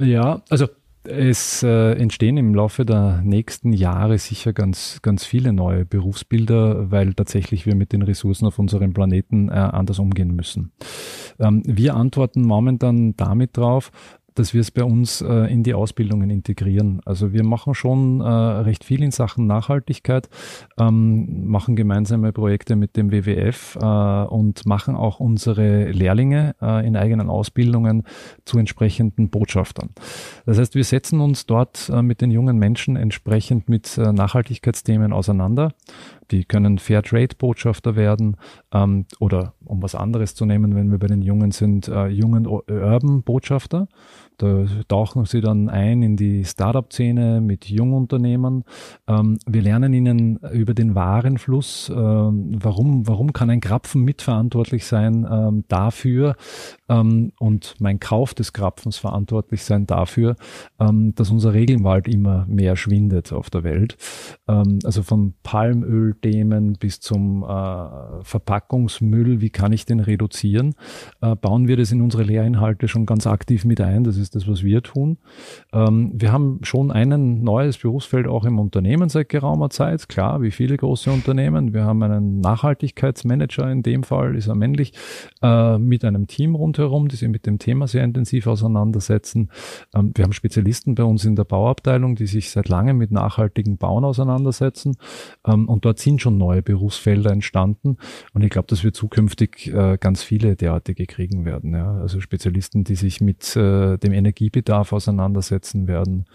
[0.00, 0.68] Ja, also
[1.04, 7.14] es äh, entstehen im Laufe der nächsten Jahre sicher ganz, ganz viele neue Berufsbilder, weil
[7.14, 10.72] tatsächlich wir mit den Ressourcen auf unserem Planeten äh, anders umgehen müssen.
[11.38, 13.90] Ähm, wir antworten momentan damit drauf,
[14.38, 17.00] dass wir es bei uns äh, in die Ausbildungen integrieren.
[17.04, 20.28] Also wir machen schon äh, recht viel in Sachen Nachhaltigkeit,
[20.78, 26.96] ähm, machen gemeinsame Projekte mit dem WWF äh, und machen auch unsere Lehrlinge äh, in
[26.96, 28.04] eigenen Ausbildungen
[28.44, 29.90] zu entsprechenden Botschaftern.
[30.46, 35.12] Das heißt, wir setzen uns dort äh, mit den jungen Menschen entsprechend mit äh, Nachhaltigkeitsthemen
[35.12, 35.72] auseinander.
[36.30, 38.36] Die können Fairtrade-Botschafter werden
[38.72, 43.88] ähm, oder um was anderes zu nehmen, wenn wir bei den Jungen sind, jungen Urban-Botschafter.
[44.38, 48.62] Da tauchen sie dann ein in die Startup-Szene mit Jungunternehmern.
[49.08, 55.26] Ähm, wir lernen ihnen über den Warenfluss, ähm, warum, warum kann ein Krapfen mitverantwortlich sein
[55.28, 56.36] ähm, dafür
[56.88, 60.36] ähm, und mein Kauf des Krapfens verantwortlich sein dafür,
[60.78, 63.96] ähm, dass unser Regenwald immer mehr schwindet auf der Welt.
[64.46, 70.74] Ähm, also von Palmölthemen bis zum äh, Verpackungsmüll, wie kann ich den reduzieren,
[71.22, 74.04] äh, bauen wir das in unsere Lehrinhalte schon ganz aktiv mit ein.
[74.04, 75.18] Das ist ist das, was wir tun.
[75.72, 80.08] Ähm, wir haben schon ein neues Berufsfeld auch im Unternehmen seit geraumer Zeit.
[80.08, 81.72] Klar, wie viele große Unternehmen.
[81.72, 84.92] Wir haben einen Nachhaltigkeitsmanager in dem Fall, ist er männlich,
[85.42, 89.50] äh, mit einem Team rundherum, die sich mit dem Thema sehr intensiv auseinandersetzen.
[89.94, 93.78] Ähm, wir haben Spezialisten bei uns in der Bauabteilung, die sich seit langem mit nachhaltigen
[93.78, 94.96] Bauen auseinandersetzen.
[95.46, 97.96] Ähm, und dort sind schon neue Berufsfelder entstanden.
[98.34, 101.72] Und ich glaube, dass wir zukünftig äh, ganz viele derartige kriegen werden.
[101.72, 101.94] Ja?
[101.94, 106.26] Also Spezialisten, die sich mit äh, dem Energiebedarf auseinandersetzen werden.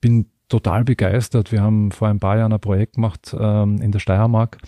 [0.00, 1.52] Bin total begeistert.
[1.52, 4.58] Wir haben vor ein paar Jahren ein Projekt gemacht ähm, in der Steiermark,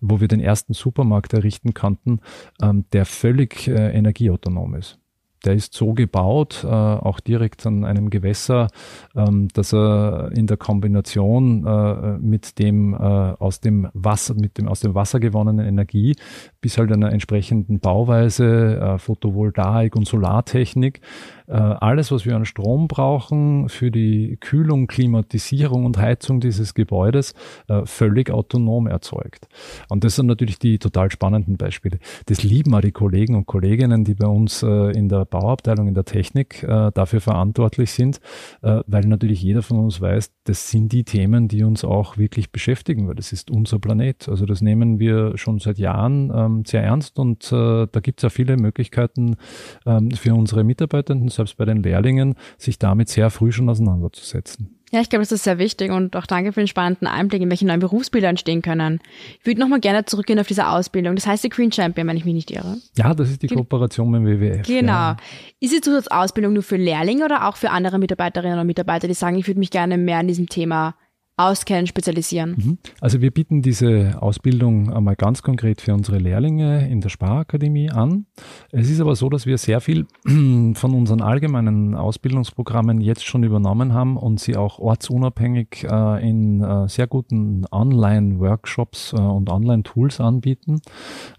[0.00, 2.20] wo wir den ersten Supermarkt errichten konnten,
[2.60, 4.98] ähm, der völlig äh, energieautonom ist.
[5.44, 8.68] Der ist so gebaut, äh, auch direkt an einem Gewässer,
[9.14, 14.68] ähm, dass er in der Kombination äh, mit dem äh, aus dem Wasser, mit dem
[14.68, 16.14] aus dem Wasser gewonnenen Energie
[16.60, 21.00] bis halt einer entsprechenden Bauweise, äh, Photovoltaik und Solartechnik,
[21.46, 27.34] äh, alles, was wir an Strom brauchen für die Kühlung, Klimatisierung und Heizung dieses Gebäudes,
[27.68, 29.46] äh, völlig autonom erzeugt.
[29.88, 32.00] Und das sind natürlich die total spannenden Beispiele.
[32.26, 36.04] Das lieben auch die Kollegen und Kolleginnen, die bei uns in der Bauabteilung, in der
[36.04, 38.20] Technik äh, dafür verantwortlich sind,
[38.62, 42.50] äh, weil natürlich jeder von uns weiß, das sind die Themen, die uns auch wirklich
[42.50, 44.28] beschäftigen, weil das ist unser Planet.
[44.28, 48.22] Also das nehmen wir schon seit Jahren ähm, sehr ernst und äh, da gibt es
[48.22, 49.36] ja viele Möglichkeiten
[49.84, 54.75] ähm, für unsere Mitarbeitenden, selbst bei den Lehrlingen, sich damit sehr früh schon auseinanderzusetzen.
[54.92, 57.50] Ja, ich glaube, das ist sehr wichtig und auch danke für den spannenden Einblick, in
[57.50, 59.00] welche neuen Berufsbilder entstehen können.
[59.40, 61.16] Ich würde nochmal gerne zurückgehen auf diese Ausbildung.
[61.16, 62.76] Das heißt die Green Champion, wenn ich mich nicht irre.
[62.96, 64.66] Ja, das ist die Kooperation mit dem WWF.
[64.66, 64.92] Genau.
[64.92, 65.16] Ja.
[65.58, 69.36] Ist die Zusatzausbildung nur für Lehrlinge oder auch für andere Mitarbeiterinnen und Mitarbeiter, die sagen,
[69.38, 70.94] ich würde mich gerne mehr an diesem Thema
[71.36, 72.54] auskennen, spezialisieren?
[72.56, 72.78] Mhm.
[73.00, 78.26] Also wir bieten diese Ausbildung einmal ganz konkret für unsere Lehrlinge in der Sparakademie an.
[78.72, 83.92] Es ist aber so, dass wir sehr viel von unseren allgemeinen Ausbildungsprogrammen jetzt schon übernommen
[83.92, 90.80] haben und sie auch ortsunabhängig äh, in äh, sehr guten Online-Workshops äh, und Online-Tools anbieten.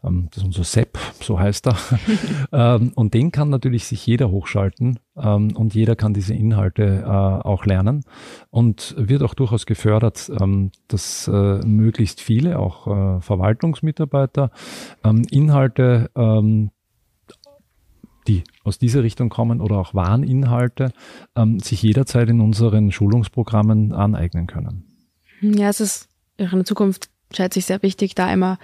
[0.04, 1.78] Ähm, das ist unser SEP, so heißt er.
[2.52, 7.08] ähm, und den kann natürlich sich jeder hochschalten ähm, und jeder kann diese Inhalte äh,
[7.08, 8.04] auch lernen
[8.50, 14.52] und wird auch durchaus gefördert, ähm, dass äh, möglichst viele, auch äh, Verwaltungsmitarbeiter,
[15.04, 16.72] ähm, Inhalte, ähm,
[18.28, 20.92] die aus dieser Richtung kommen oder auch Warninhalte,
[21.36, 24.84] ähm, sich jederzeit in unseren Schulungsprogrammen aneignen können.
[25.42, 28.58] Ja, es ist in der Zukunft, schätze ich, sehr wichtig, da immer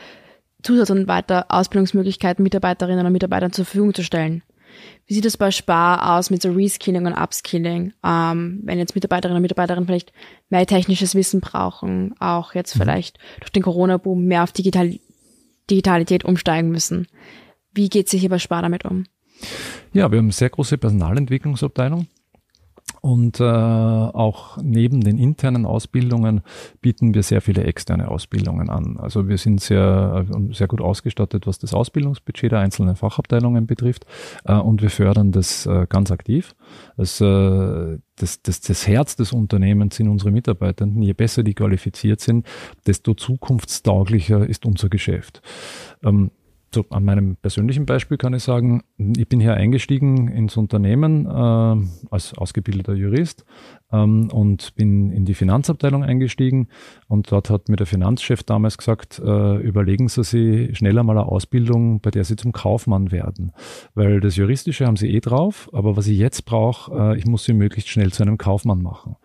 [0.64, 4.44] Zusatz- und weiter Ausbildungsmöglichkeiten Mitarbeiterinnen und Mitarbeitern zur Verfügung zu stellen.
[5.06, 7.94] Wie sieht es bei Spar aus mit so Reskilling und Upskilling?
[8.04, 10.14] Ähm, wenn jetzt Mitarbeiterinnen und Mitarbeiter vielleicht
[10.50, 12.82] mehr technisches Wissen brauchen, auch jetzt mhm.
[12.82, 14.98] vielleicht durch den Corona-Boom mehr auf Digital
[15.70, 17.08] Digitalität umsteigen müssen.
[17.74, 19.06] Wie geht sich hier bei Spar damit um?
[19.94, 22.08] Ja, wir haben eine sehr große Personalentwicklungsabteilung.
[23.06, 26.42] Und äh, auch neben den internen Ausbildungen
[26.80, 28.96] bieten wir sehr viele externe Ausbildungen an.
[28.98, 34.06] Also wir sind sehr, äh, sehr gut ausgestattet, was das Ausbildungsbudget der einzelnen Fachabteilungen betrifft.
[34.46, 36.56] Äh, und wir fördern das äh, ganz aktiv.
[36.96, 41.02] Das, äh, das, das, das Herz des Unternehmens sind unsere Mitarbeitenden.
[41.02, 42.48] Je besser die qualifiziert sind,
[42.88, 45.42] desto zukunftstauglicher ist unser Geschäft.
[46.06, 46.32] Ähm,
[46.74, 52.10] so an meinem persönlichen Beispiel kann ich sagen, ich bin hier eingestiegen ins Unternehmen äh,
[52.10, 53.46] als ausgebildeter Jurist
[53.92, 56.68] ähm, und bin in die Finanzabteilung eingestiegen
[57.08, 61.28] und dort hat mir der Finanzchef damals gesagt, äh, überlegen Sie sich schneller mal eine
[61.28, 63.52] Ausbildung, bei der Sie zum Kaufmann werden,
[63.94, 67.46] weil das Juristische haben Sie eh drauf, aber was ich jetzt brauche, äh, ich muss
[67.46, 69.16] Sie möglichst schnell zu einem Kaufmann machen.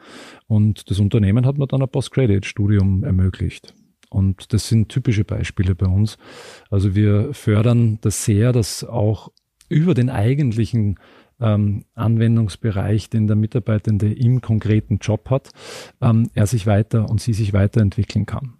[0.46, 3.74] Und das Unternehmen hat mir dann ein Postgraduate-Studium ermöglicht.
[4.10, 6.16] Und das sind typische Beispiele bei uns.
[6.70, 9.30] Also wir fördern das sehr, dass auch
[9.68, 10.98] über den eigentlichen
[11.40, 15.50] ähm, Anwendungsbereich, den der Mitarbeitende im konkreten Job hat,
[16.00, 18.54] ähm, er sich weiter und sie sich weiterentwickeln kann.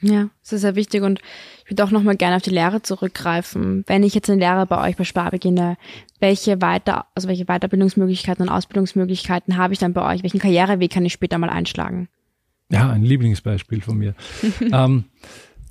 [0.00, 1.20] Ja, das ist sehr wichtig und
[1.64, 3.82] ich würde auch nochmal gerne auf die Lehre zurückgreifen.
[3.88, 5.76] Wenn ich jetzt eine Lehre bei euch bei Spar beginne,
[6.20, 10.22] welche weiter, also welche Weiterbildungsmöglichkeiten und Ausbildungsmöglichkeiten habe ich dann bei euch?
[10.22, 12.08] Welchen Karriereweg kann ich später mal einschlagen?
[12.70, 14.14] Ja, ein Lieblingsbeispiel von mir.
[14.60, 15.04] ähm,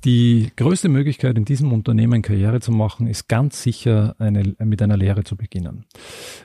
[0.08, 4.96] die größte Möglichkeit in diesem Unternehmen Karriere zu machen, ist ganz sicher eine, mit einer
[4.96, 5.84] Lehre zu beginnen.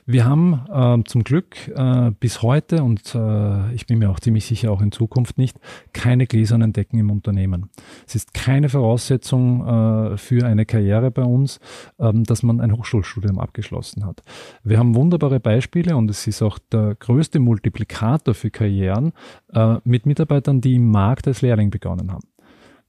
[0.04, 4.44] Wir haben äh, zum Glück äh, bis heute und äh, ich bin mir auch ziemlich
[4.44, 5.58] sicher auch in Zukunft nicht
[5.94, 7.70] keine gläsernen Decken im Unternehmen.
[8.06, 11.58] Es ist keine Voraussetzung äh, für eine Karriere bei uns,
[11.98, 14.20] ähm, dass man ein Hochschulstudium abgeschlossen hat.
[14.62, 19.14] Wir haben wunderbare Beispiele und es ist auch der größte Multiplikator für Karrieren
[19.54, 22.33] äh, mit Mitarbeitern, die im Markt als Lehrling begonnen haben.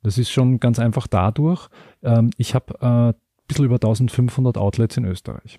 [0.05, 1.67] Das ist schon ganz einfach dadurch,
[2.03, 3.13] ähm, ich habe äh, ein
[3.47, 5.57] bisschen über 1500 Outlets in Österreich.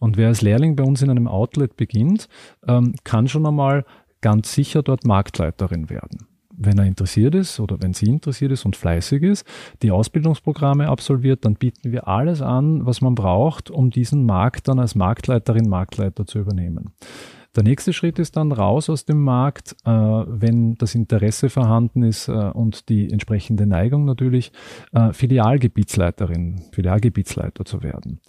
[0.00, 2.28] Und wer als Lehrling bei uns in einem Outlet beginnt,
[2.66, 3.84] ähm, kann schon einmal
[4.20, 6.26] ganz sicher dort Marktleiterin werden.
[6.52, 9.46] Wenn er interessiert ist oder wenn sie interessiert ist und fleißig ist,
[9.82, 14.80] die Ausbildungsprogramme absolviert, dann bieten wir alles an, was man braucht, um diesen Markt dann
[14.80, 16.94] als Marktleiterin, Marktleiter zu übernehmen.
[17.56, 22.26] Der nächste Schritt ist dann raus aus dem Markt, äh, wenn das Interesse vorhanden ist
[22.26, 24.50] äh, und die entsprechende Neigung natürlich,
[24.92, 28.20] äh, Filialgebietsleiterin, Filialgebietsleiter zu werden.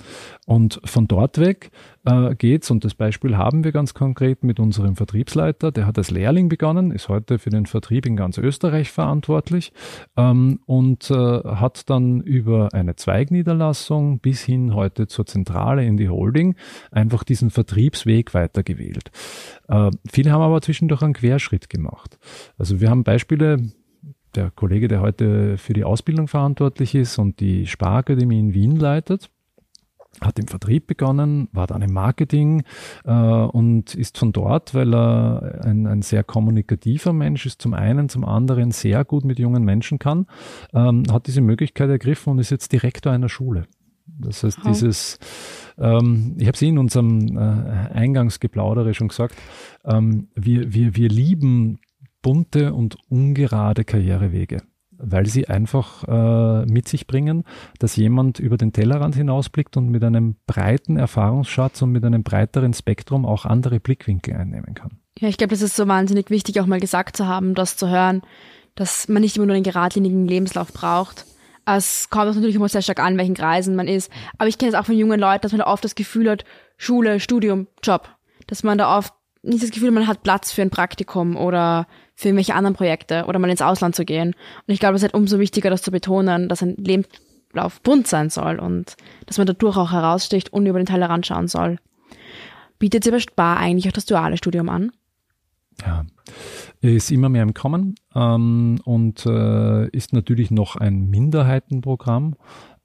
[0.46, 1.72] Und von dort weg
[2.06, 6.12] äh, geht's und das Beispiel haben wir ganz konkret mit unserem Vertriebsleiter, der hat als
[6.12, 9.74] Lehrling begonnen, ist heute für den Vertrieb in ganz Österreich verantwortlich
[10.18, 16.10] ähm, und äh, hat dann über eine Zweigniederlassung bis hin heute zur Zentrale in die
[16.10, 16.56] Holding
[16.92, 19.10] einfach diesen Vertriebsweg weitergewählt.
[19.68, 22.18] Äh, viele haben aber zwischendurch einen Querschritt gemacht.
[22.58, 23.72] Also wir haben Beispiele,
[24.36, 29.30] der Kollege, der heute für die Ausbildung verantwortlich ist und die Sparakademie in Wien leitet,
[30.22, 32.64] hat im Vertrieb begonnen, war dann im Marketing
[33.04, 38.08] äh, und ist von dort, weil er ein, ein, sehr kommunikativer Mensch ist, zum einen,
[38.08, 40.28] zum anderen sehr gut mit jungen Menschen kann,
[40.74, 43.66] ähm, hat diese Möglichkeit ergriffen und ist jetzt Direktor einer Schule.
[44.06, 44.72] Das heißt, wow.
[44.72, 45.20] dieses,
[45.78, 47.42] ähm, ich habe es in unserem äh,
[47.94, 49.36] Eingangsgeplaudere schon gesagt,
[49.84, 51.80] ähm, wir, wir, wir lieben
[52.22, 54.62] bunte und ungerade Karrierewege
[54.98, 57.44] weil sie einfach äh, mit sich bringen,
[57.80, 62.74] dass jemand über den Tellerrand hinausblickt und mit einem breiten Erfahrungsschatz und mit einem breiteren
[62.74, 65.00] Spektrum auch andere Blickwinkel einnehmen kann.
[65.20, 67.90] Ja, ich glaube, das ist so wahnsinnig wichtig, auch mal gesagt zu haben, das zu
[67.90, 68.22] hören,
[68.76, 71.26] dass man nicht immer nur einen geradlinigen Lebenslauf braucht,
[71.66, 74.12] es kommt natürlich immer sehr stark an, welchen Kreisen man ist.
[74.38, 76.46] Aber ich kenne es auch von jungen Leuten, dass man da oft das Gefühl hat,
[76.78, 78.10] Schule, Studium, Job.
[78.48, 81.88] Dass man da oft nicht das Gefühl, hat, man hat Platz für ein Praktikum oder
[82.16, 84.30] für irgendwelche anderen Projekte oder mal ins Ausland zu gehen.
[84.30, 88.08] Und ich glaube, es ist halt umso wichtiger, das zu betonen, dass ein Lebenslauf bunt
[88.08, 91.78] sein soll und dass man dadurch auch heraussticht und über den Tellerrand schauen soll.
[92.80, 94.92] Bietet bei Spar eigentlich auch das duale Studium an?
[95.82, 96.06] Ja,
[96.82, 102.36] ist immer mehr im Kommen ähm, und äh, ist natürlich noch ein Minderheitenprogramm.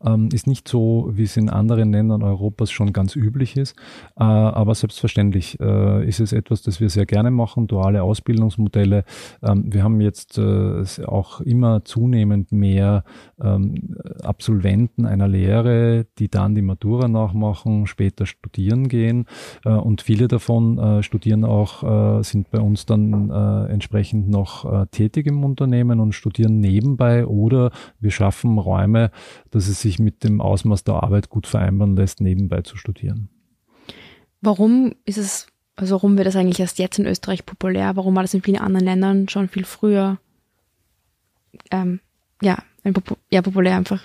[0.04, 3.76] Ähm, ist nicht so, wie es in anderen Ländern Europas schon ganz üblich ist.
[4.16, 9.04] Äh, aber selbstverständlich äh, ist es etwas, das wir sehr gerne machen, duale Ausbildungsmodelle.
[9.42, 13.04] Ähm, wir haben jetzt äh, auch immer zunehmend mehr
[13.42, 19.26] ähm, Absolventen einer Lehre, die dann die Matura nachmachen, später studieren gehen.
[19.64, 26.12] Und viele davon studieren auch, sind bei uns dann entsprechend noch tätig im Unternehmen und
[26.12, 29.10] studieren nebenbei oder wir schaffen Räume,
[29.50, 33.28] dass es sich sich mit dem Ausmaß der Arbeit gut vereinbaren lässt, nebenbei zu studieren.
[34.40, 37.96] Warum ist es, also warum wird das eigentlich erst jetzt in Österreich populär?
[37.96, 40.18] Warum war das in vielen anderen Ländern schon viel früher?
[41.70, 42.00] Ähm,
[42.40, 42.62] ja,
[43.30, 44.02] ja, populär einfach.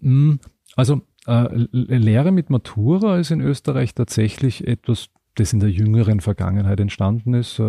[0.00, 0.40] Hm,
[0.74, 6.80] also äh, Lehre mit Matura ist in Österreich tatsächlich etwas, das in der jüngeren Vergangenheit
[6.80, 7.58] entstanden ist.
[7.58, 7.62] Äh,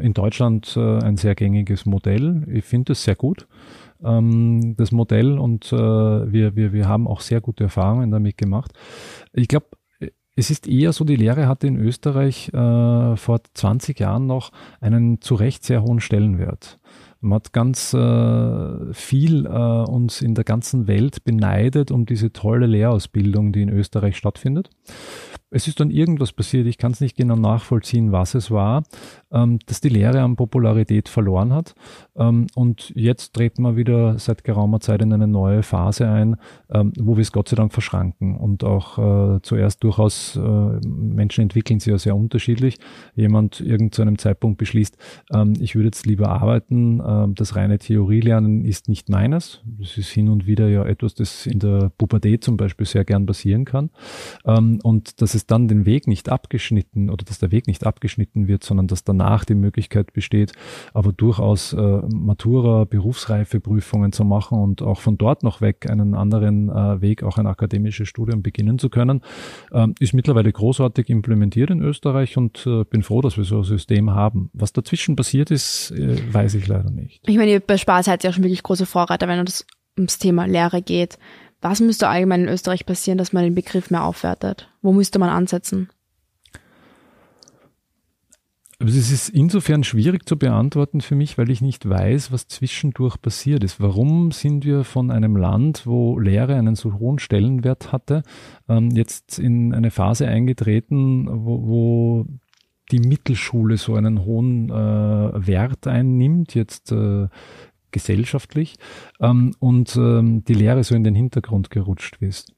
[0.00, 2.44] in Deutschland äh, ein sehr gängiges Modell.
[2.52, 3.46] Ich finde es sehr gut
[4.04, 8.72] ähm, das Modell und äh, wir, wir, wir haben auch sehr gute Erfahrungen damit gemacht.
[9.32, 9.66] Ich glaube,
[10.36, 15.34] es ist eher so, die Lehre hatte in Österreich vor 20 Jahren noch einen zu
[15.34, 16.78] Recht sehr hohen Stellenwert.
[17.20, 22.66] Man hat ganz äh, viel äh, uns in der ganzen Welt beneidet um diese tolle
[22.66, 24.70] Lehrausbildung, die in Österreich stattfindet.
[25.50, 28.84] Es ist dann irgendwas passiert, ich kann es nicht genau nachvollziehen, was es war,
[29.32, 31.74] ähm, dass die Lehre an Popularität verloren hat.
[32.16, 36.36] Ähm, und jetzt treten wir wieder seit geraumer Zeit in eine neue Phase ein,
[36.70, 38.36] ähm, wo wir es Gott sei Dank verschranken.
[38.36, 38.98] Und auch
[39.36, 40.40] äh, zuerst durchaus, äh,
[40.86, 42.78] Menschen entwickeln sich ja sehr unterschiedlich.
[43.14, 44.96] Jemand irgend zu einem Zeitpunkt beschließt,
[45.32, 49.62] ähm, ich würde jetzt lieber arbeiten, ähm, das reine Theorielernen ist nicht meines.
[49.78, 53.26] Das ist hin und wieder ja etwas, das in der Pubertät zum Beispiel sehr gern
[53.26, 53.90] passieren kann.
[54.44, 58.48] Ähm, und das es dann den Weg nicht abgeschnitten oder dass der Weg nicht abgeschnitten
[58.48, 60.52] wird, sondern dass danach die Möglichkeit besteht,
[60.94, 66.68] aber durchaus äh, Matura, Berufsreifeprüfungen zu machen und auch von dort noch weg einen anderen
[66.68, 69.22] äh, Weg, auch ein akademisches Studium beginnen zu können,
[69.72, 73.64] äh, ist mittlerweile großartig implementiert in Österreich und äh, bin froh, dass wir so ein
[73.64, 74.50] System haben.
[74.52, 77.22] Was dazwischen passiert ist, äh, weiß ich leider nicht.
[77.26, 80.46] Ich meine, bei Spaß seid ihr auch schon wirklich große Vorreiter, wenn es ums Thema
[80.46, 81.18] Lehre geht.
[81.60, 84.68] Was müsste allgemein in Österreich passieren, dass man den Begriff mehr aufwertet?
[84.80, 85.88] Wo müsste man ansetzen?
[88.88, 93.20] Also es ist insofern schwierig zu beantworten für mich, weil ich nicht weiß, was zwischendurch
[93.20, 93.82] passiert ist.
[93.82, 98.22] Warum sind wir von einem Land, wo Lehre einen so hohen Stellenwert hatte,
[98.66, 102.26] ähm, jetzt in eine Phase eingetreten, wo, wo
[102.90, 107.28] die Mittelschule so einen hohen äh, Wert einnimmt, jetzt äh,
[107.90, 108.76] gesellschaftlich
[109.20, 112.54] ähm, und ähm, die Lehre so in den Hintergrund gerutscht ist.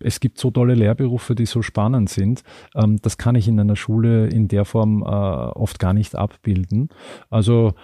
[0.00, 2.42] Es gibt so tolle Lehrberufe, die so spannend sind.
[2.74, 6.88] Ähm, das kann ich in einer Schule in der Form äh, oft gar nicht abbilden.
[7.30, 7.74] Also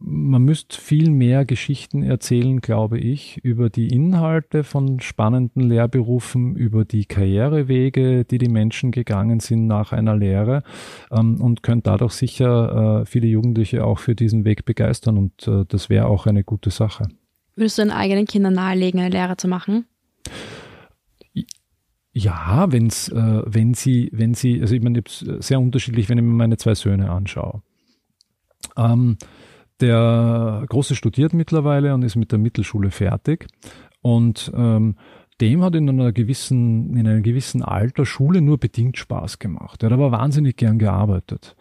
[0.00, 6.84] man müsste viel mehr Geschichten erzählen, glaube ich, über die Inhalte von spannenden Lehrberufen, über
[6.84, 10.62] die Karrierewege, die die Menschen gegangen sind nach einer Lehre
[11.10, 15.64] ähm, und könnte dadurch sicher äh, viele Jugendliche auch für diesen Weg begeistern und äh,
[15.66, 17.08] das wäre auch eine gute Sache.
[17.56, 19.86] Würdest du deinen eigenen Kindern nahelegen, eine Lehre zu machen?
[22.12, 26.32] Ja, wenn's, äh, wenn sie, wenn sie, also ich meine, sehr unterschiedlich, wenn ich mir
[26.32, 27.62] meine zwei Söhne anschaue.
[28.76, 29.18] Ähm,
[29.80, 33.46] der Große studiert mittlerweile und ist mit der Mittelschule fertig.
[34.00, 34.96] Und ähm,
[35.40, 39.82] dem hat in einer gewissen, in einem gewissen Alter Schule nur bedingt Spaß gemacht.
[39.82, 41.54] Er hat aber wahnsinnig gern gearbeitet.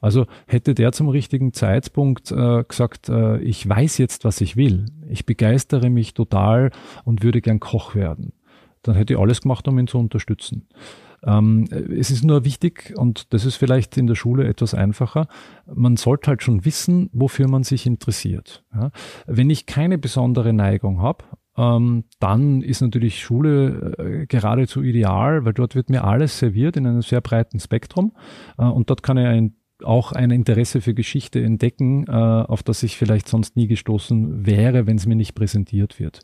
[0.00, 4.86] Also hätte der zum richtigen Zeitpunkt äh, gesagt, äh, ich weiß jetzt, was ich will.
[5.08, 6.70] Ich begeistere mich total
[7.04, 8.32] und würde gern Koch werden.
[8.84, 10.68] Dann hätte ich alles gemacht, um ihn zu unterstützen.
[11.26, 15.26] Ähm, es ist nur wichtig, und das ist vielleicht in der Schule etwas einfacher,
[15.66, 18.64] man sollte halt schon wissen, wofür man sich interessiert.
[18.74, 18.90] Ja?
[19.26, 21.24] Wenn ich keine besondere Neigung habe,
[21.56, 26.86] ähm, dann ist natürlich Schule äh, geradezu ideal, weil dort wird mir alles serviert in
[26.86, 28.12] einem sehr breiten Spektrum
[28.58, 32.82] äh, und dort kann ich ein auch ein Interesse für Geschichte entdecken, äh, auf das
[32.82, 36.20] ich vielleicht sonst nie gestoßen wäre, wenn es mir nicht präsentiert wird.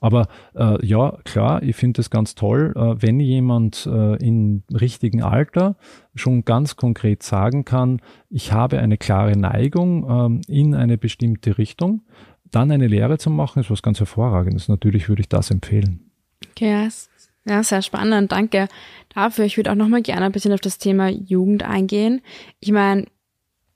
[0.00, 5.22] Aber äh, ja, klar, ich finde es ganz toll, äh, wenn jemand äh, im richtigen
[5.22, 5.76] Alter
[6.14, 12.02] schon ganz konkret sagen kann, ich habe eine klare Neigung äh, in eine bestimmte Richtung,
[12.50, 14.68] dann eine Lehre zu machen, ist was ganz Hervorragendes.
[14.68, 16.10] Natürlich würde ich das empfehlen.
[16.50, 16.88] Okay,
[17.62, 18.32] sehr spannend.
[18.32, 18.68] Danke
[19.14, 19.44] dafür.
[19.44, 22.22] Ich würde auch nochmal gerne ein bisschen auf das Thema Jugend eingehen.
[22.60, 23.06] Ich meine,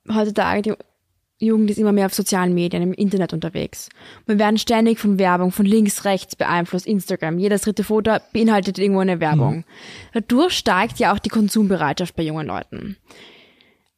[0.09, 0.75] heutzutage die
[1.47, 3.89] Jugend ist immer mehr auf sozialen Medien, im Internet unterwegs.
[4.27, 6.87] Wir werden ständig von Werbung von links, rechts beeinflusst.
[6.87, 9.57] Instagram, jedes dritte Foto beinhaltet irgendwo eine Werbung.
[9.57, 9.65] Mhm.
[10.13, 12.97] Dadurch steigt ja auch die Konsumbereitschaft bei jungen Leuten.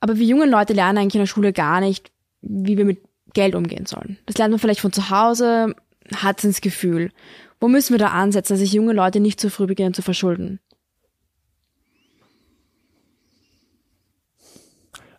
[0.01, 2.11] Aber wir jungen Leute lernen eigentlich in der Schule gar nicht,
[2.41, 3.01] wie wir mit
[3.35, 4.19] Geld umgehen sollen.
[4.27, 5.75] Das lernt man vielleicht von zu Hause,
[6.15, 7.13] hat ins Gefühl.
[7.61, 10.61] Wo müssen wir da ansetzen, dass sich junge Leute nicht zu früh beginnen zu verschulden?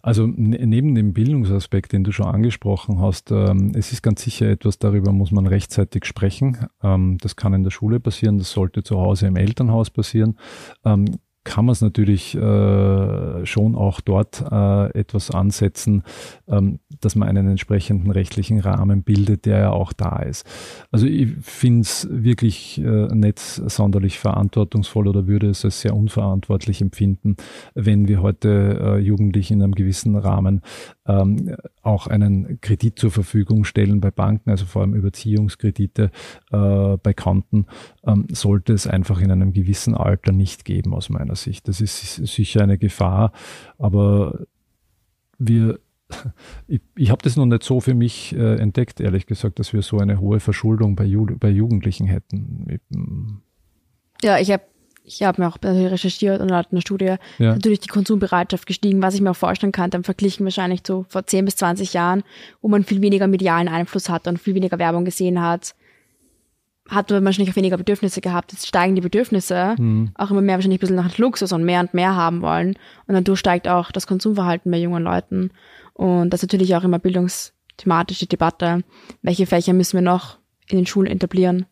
[0.08, 4.80] Also neben dem Bildungsaspekt, den du schon angesprochen hast, ähm, es ist ganz sicher etwas,
[4.80, 6.70] darüber muss man rechtzeitig sprechen.
[6.82, 10.38] Ähm, das kann in der Schule passieren, das sollte zu Hause im Elternhaus passieren.
[10.86, 16.04] Ähm, kann man es natürlich äh, schon auch dort äh, etwas ansetzen,
[16.50, 20.45] ähm, dass man einen entsprechenden rechtlichen Rahmen bildet, der ja auch da ist.
[20.91, 26.82] Also ich finde es wirklich äh, nicht sonderlich verantwortungsvoll oder würde es als sehr unverantwortlich
[26.82, 27.38] empfinden,
[27.74, 30.62] wenn wir heute äh, Jugendliche in einem gewissen Rahmen
[31.08, 36.12] ähm, auch einen Kredit zur Verfügung stellen bei Banken, also vor allem Überziehungskredite
[36.52, 37.68] äh, bei Konten,
[38.06, 41.68] ähm, sollte es einfach in einem gewissen Alter nicht geben aus meiner Sicht.
[41.68, 43.32] Das ist sicher eine Gefahr,
[43.78, 44.46] aber
[45.40, 45.80] wir
[46.68, 49.82] ich, ich habe das noch nicht so für mich äh, entdeckt, ehrlich gesagt, dass wir
[49.82, 52.80] so eine hohe Verschuldung bei, Ju bei Jugendlichen hätten.
[52.90, 53.42] Mm.
[54.22, 54.64] ja, ich habe
[55.04, 57.54] ich habe mir auch recherchiert und laut einer Studie ja.
[57.54, 61.26] natürlich die Konsumbereitschaft gestiegen, was ich mir auch vorstellen kann, dann verglichen wahrscheinlich zu vor
[61.26, 62.24] 10 bis 20 Jahren,
[62.62, 65.76] wo man viel weniger medialen Einfluss hat und viel weniger Werbung gesehen hat,
[66.90, 68.54] hat man wahrscheinlich auch weniger Bedürfnisse gehabt.
[68.54, 70.12] Jetzt steigen die Bedürfnisse mhm.
[70.16, 72.76] auch immer mehr wahrscheinlich ein bisschen nach Luxus und mehr und mehr haben wollen.
[73.08, 75.52] Und dadurch steigt auch das Konsumverhalten bei jungen Leuten.
[75.94, 78.84] Und das ist natürlich auch immer bildungsthematische Debatte.
[79.22, 81.66] Welche Fächer müssen wir noch in den Schulen etablieren,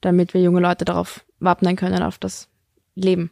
[0.00, 2.48] damit wir junge Leute darauf wappnen können, auf das
[2.94, 3.30] Leben?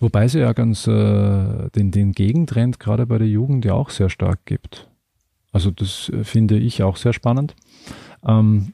[0.00, 4.10] Wobei es ja ganz äh, den, den Gegentrend gerade bei der Jugend ja auch sehr
[4.10, 4.88] stark gibt.
[5.50, 7.54] Also das äh, finde ich auch sehr spannend.
[8.26, 8.72] Ähm,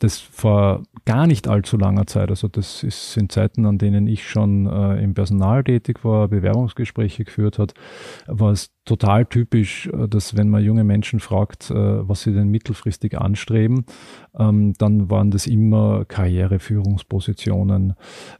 [0.00, 4.28] das vor gar nicht allzu langer Zeit, also das ist, sind Zeiten, an denen ich
[4.28, 7.74] schon äh, im Personal tätig war, Bewerbungsgespräche geführt hat,
[8.26, 12.48] war es total typisch, äh, dass wenn man junge Menschen fragt, äh, was sie denn
[12.48, 13.84] mittelfristig anstreben,
[14.38, 17.94] ähm, dann waren das immer Karriereführungspositionen.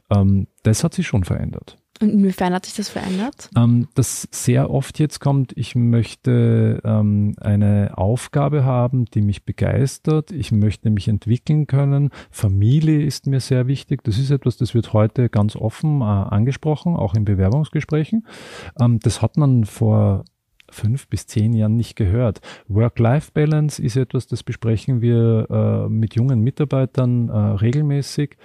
[0.09, 1.77] Ähm, das hat sich schon verändert.
[1.99, 3.49] Und inwiefern hat sich das verändert?
[3.55, 10.31] Ähm, das sehr oft jetzt kommt, ich möchte ähm, eine Aufgabe haben, die mich begeistert.
[10.31, 12.09] Ich möchte mich entwickeln können.
[12.29, 14.03] Familie ist mir sehr wichtig.
[14.03, 18.27] Das ist etwas, das wird heute ganz offen äh, angesprochen, auch in Bewerbungsgesprächen.
[18.79, 20.25] Ähm, das hat man vor
[20.69, 22.41] fünf bis zehn Jahren nicht gehört.
[22.67, 28.37] Work-Life-Balance ist etwas, das besprechen wir äh, mit jungen Mitarbeitern äh, regelmäßig.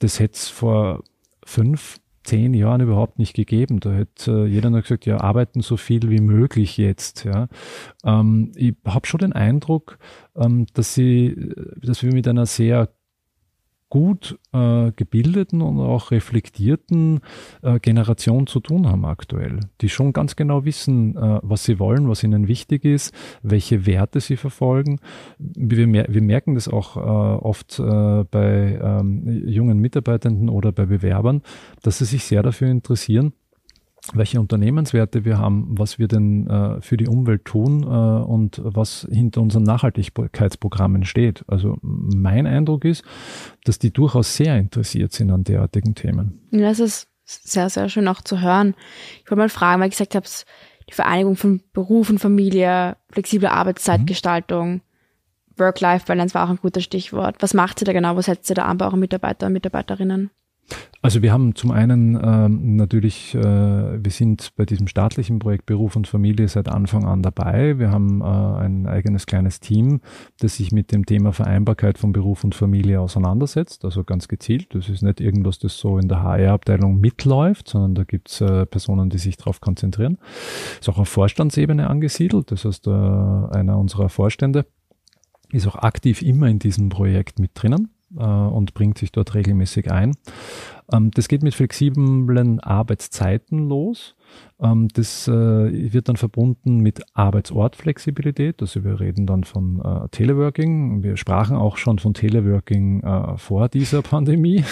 [0.00, 1.02] Das hätte es vor
[1.44, 3.80] fünf zehn Jahren überhaupt nicht gegeben.
[3.80, 7.24] Da hätte äh, jeder nur gesagt, ja, arbeiten so viel wie möglich jetzt.
[7.24, 7.48] Ja.
[8.04, 9.98] Ähm, ich habe schon den Eindruck,
[10.36, 11.52] ähm, dass, sie,
[11.82, 12.90] dass wir mit einer sehr
[13.90, 17.20] gut äh, gebildeten und auch reflektierten
[17.62, 22.08] äh, Generation zu tun haben aktuell, die schon ganz genau wissen, äh, was sie wollen,
[22.08, 25.00] was ihnen wichtig ist, welche Werte sie verfolgen.
[25.38, 30.86] Wir, mer wir merken das auch äh, oft äh, bei ähm, jungen Mitarbeitenden oder bei
[30.86, 31.42] Bewerbern,
[31.82, 33.32] dass sie sich sehr dafür interessieren,
[34.16, 39.06] welche Unternehmenswerte wir haben, was wir denn äh, für die Umwelt tun äh, und was
[39.10, 41.44] hinter unseren Nachhaltigkeitsprogrammen steht.
[41.46, 43.04] Also mein Eindruck ist,
[43.64, 46.40] dass die durchaus sehr interessiert sind an derartigen Themen.
[46.50, 48.74] Ja, das ist sehr, sehr schön auch zu hören.
[49.24, 50.26] Ich wollte mal fragen, weil ich gesagt habe,
[50.88, 54.80] die Vereinigung von Beruf und Familie, flexible Arbeitszeitgestaltung, mhm.
[55.58, 57.36] Work-Life-Balance war auch ein gutes Stichwort.
[57.40, 58.16] Was macht sie da genau?
[58.16, 60.30] Was setzt sie da an bei euren Mitarbeiter und Mitarbeiterinnen?
[61.00, 65.94] Also wir haben zum einen ähm, natürlich, äh, wir sind bei diesem staatlichen Projekt Beruf
[65.94, 67.78] und Familie seit Anfang an dabei.
[67.78, 70.00] Wir haben äh, ein eigenes kleines Team,
[70.40, 74.74] das sich mit dem Thema Vereinbarkeit von Beruf und Familie auseinandersetzt, also ganz gezielt.
[74.74, 78.66] Das ist nicht irgendwas, das so in der HR-Abteilung mitläuft, sondern da gibt es äh,
[78.66, 80.18] Personen, die sich darauf konzentrieren.
[80.80, 84.66] Ist auch auf Vorstandsebene angesiedelt, das heißt, äh, einer unserer Vorstände
[85.52, 90.14] ist auch aktiv immer in diesem Projekt mit drinnen und bringt sich dort regelmäßig ein.
[90.92, 94.14] Ähm, das geht mit flexiblen Arbeitszeiten los.
[94.60, 98.60] Ähm, das äh, wird dann verbunden mit Arbeitsortflexibilität.
[98.60, 101.02] Also wir reden dann von äh, Teleworking.
[101.02, 104.64] Wir sprachen auch schon von Teleworking äh, vor dieser Pandemie.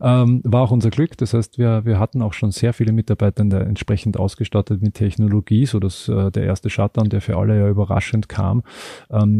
[0.00, 1.18] ähm, war auch unser Glück.
[1.18, 5.80] Das heißt, wir, wir hatten auch schon sehr viele Mitarbeiter entsprechend ausgestattet mit Technologie, so
[5.80, 8.62] dass äh, der erste Shutdown, der für alle ja überraschend kam,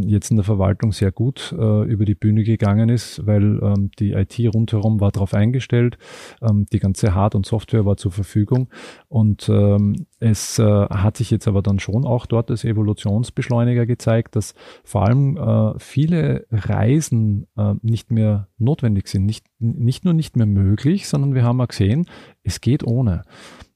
[0.02, 5.00] jetzt in der Verwaltung sehr gut über die Bühne gegangen ist, weil die IT rundherum
[5.00, 5.98] war darauf eingestellt.
[6.42, 8.68] Ähm, die ganze Hard- und Software war zur Verfügung
[9.09, 13.86] und äh, ähm, es äh, hat sich jetzt aber dann schon auch dort als Evolutionsbeschleuniger
[13.86, 19.26] gezeigt, dass vor allem äh, viele Reisen äh, nicht mehr notwendig sind.
[19.26, 22.07] Nicht, nicht nur nicht mehr möglich, sondern wir haben auch gesehen,
[22.42, 23.22] es geht ohne.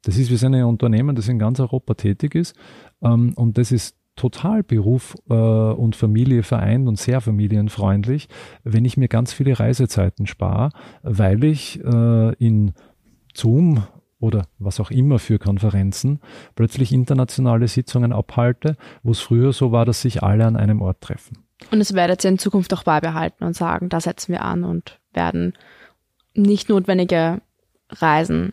[0.03, 2.55] Das ist, wir sind ein Unternehmen, das in ganz Europa tätig ist
[3.03, 8.29] ähm, und das ist total Beruf äh, und Familie vereint und sehr familienfreundlich,
[8.63, 10.71] wenn ich mir ganz viele Reisezeiten spare,
[11.03, 12.73] weil ich äh, in
[13.35, 13.85] Zoom
[14.21, 16.21] oder was auch immer für Konferenzen
[16.55, 21.01] plötzlich internationale Sitzungen abhalte, wo es früher so war, dass sich alle an einem Ort
[21.01, 21.39] treffen.
[21.71, 24.99] Und es werdet ihr in Zukunft auch beibehalten und sagen, da setzen wir an und
[25.13, 25.55] werden
[26.35, 27.41] nicht notwendige
[27.91, 28.53] Reisen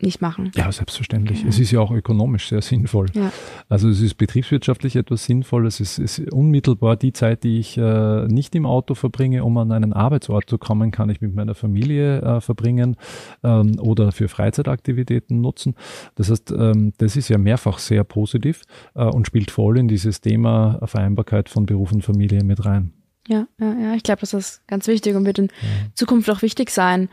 [0.00, 0.50] nicht machen.
[0.56, 1.42] Ja, selbstverständlich.
[1.42, 1.48] Ja.
[1.48, 3.06] Es ist ja auch ökonomisch sehr sinnvoll.
[3.14, 3.32] Ja.
[3.68, 5.80] Also es ist betriebswirtschaftlich etwas Sinnvolles.
[5.80, 9.92] Es ist unmittelbar die Zeit, die ich äh, nicht im Auto verbringe, um an einen
[9.92, 12.96] Arbeitsort zu kommen, kann ich mit meiner Familie äh, verbringen
[13.44, 15.74] ähm, oder für Freizeitaktivitäten nutzen.
[16.16, 18.62] Das heißt, ähm, das ist ja mehrfach sehr positiv
[18.94, 22.92] äh, und spielt voll in dieses Thema Vereinbarkeit von Beruf und Familie mit rein.
[23.28, 23.94] Ja, ja, ja.
[23.94, 25.68] Ich glaube, das ist ganz wichtig und wird in ja.
[25.94, 27.08] Zukunft auch wichtig sein.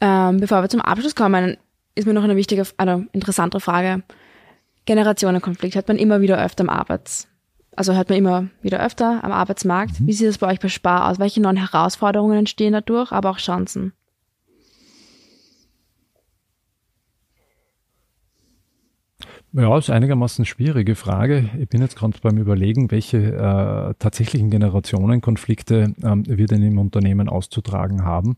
[0.00, 1.56] Ähm, bevor wir zum Abschluss kommen,
[1.98, 4.02] ist mir noch eine wichtige, eine interessante Frage.
[4.86, 7.28] Generationenkonflikt hört man immer wieder öfter am Arbeits,
[7.76, 10.00] also hört man immer wieder öfter am Arbeitsmarkt.
[10.00, 10.06] Mhm.
[10.06, 11.18] Wie sieht es bei euch bei Spar aus?
[11.18, 13.92] Welche neuen Herausforderungen entstehen dadurch, aber auch Chancen?
[19.58, 21.50] Ja, ist einigermaßen schwierige Frage.
[21.58, 27.28] Ich bin jetzt gerade beim Überlegen, welche äh, tatsächlichen Generationenkonflikte ähm, wir denn im Unternehmen
[27.28, 28.36] auszutragen haben.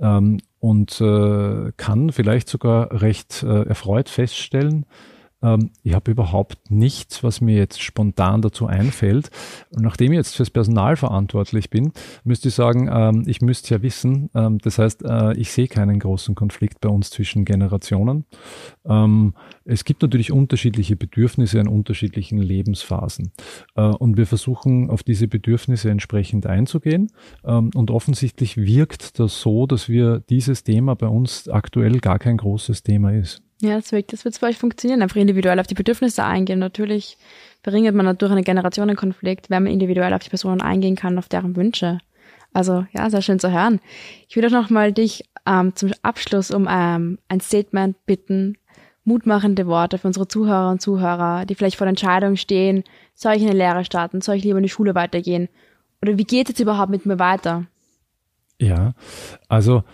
[0.00, 4.86] Ähm, und äh, kann vielleicht sogar recht äh, erfreut feststellen,
[5.42, 9.30] ähm, ich habe überhaupt nichts, was mir jetzt spontan dazu einfällt.
[9.70, 11.92] Und nachdem ich jetzt fürs Personal verantwortlich bin,
[12.24, 15.98] müsste ich sagen, ähm, ich müsste ja wissen, ähm, das heißt, äh, ich sehe keinen
[15.98, 18.24] großen Konflikt bei uns zwischen Generationen.
[19.64, 23.32] Es gibt natürlich unterschiedliche Bedürfnisse in unterschiedlichen Lebensphasen.
[23.74, 27.10] Äh, und wir versuchen auf diese Bedürfnisse entsprechend einzugehen.
[27.42, 32.82] Und offensichtlich wirkt das so, dass wir dieses Thema bei uns aktuell gar kein großes
[32.82, 33.45] Thema ist.
[33.62, 35.02] Ja, das wird, das wird für euch funktionieren.
[35.02, 36.58] Einfach individuell auf die Bedürfnisse eingehen.
[36.58, 37.16] Natürlich
[37.62, 41.56] verringert man dadurch einen Generationenkonflikt, wenn man individuell auf die Personen eingehen kann, auf deren
[41.56, 41.98] Wünsche.
[42.52, 43.80] Also ja, sehr schön zu hören.
[44.28, 48.56] Ich würde auch noch mal dich ähm, zum Abschluss um ähm, ein Statement bitten,
[49.04, 52.84] mutmachende Worte für unsere Zuhörer und Zuhörer, die vielleicht vor der Entscheidung stehen,
[53.14, 55.48] soll ich in eine Lehre starten, soll ich lieber in die Schule weitergehen?
[56.02, 57.66] Oder wie geht es überhaupt mit mir weiter?
[58.60, 58.94] Ja,
[59.48, 59.84] also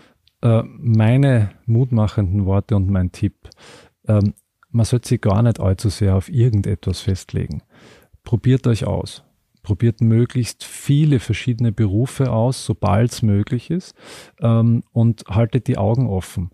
[0.43, 3.49] äh, meine mutmachenden Worte und mein Tipp.
[4.07, 4.33] Ähm,
[4.69, 7.63] man sollte sich gar nicht allzu sehr auf irgendetwas festlegen.
[8.23, 9.23] Probiert euch aus.
[9.61, 13.95] Probiert möglichst viele verschiedene Berufe aus, sobald es möglich ist,
[14.41, 16.51] ähm, und haltet die Augen offen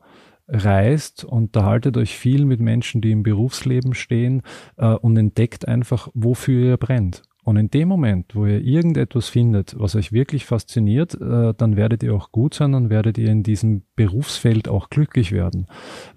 [0.52, 4.42] reist, unterhaltet euch viel mit Menschen, die im Berufsleben stehen
[4.78, 9.76] äh, und entdeckt einfach, wofür ihr brennt Und in dem Moment, wo ihr irgendetwas findet,
[9.80, 13.42] was euch wirklich fasziniert, äh, dann werdet ihr auch gut sein, dann werdet ihr in
[13.42, 15.66] diesem Berufsfeld auch glücklich werden.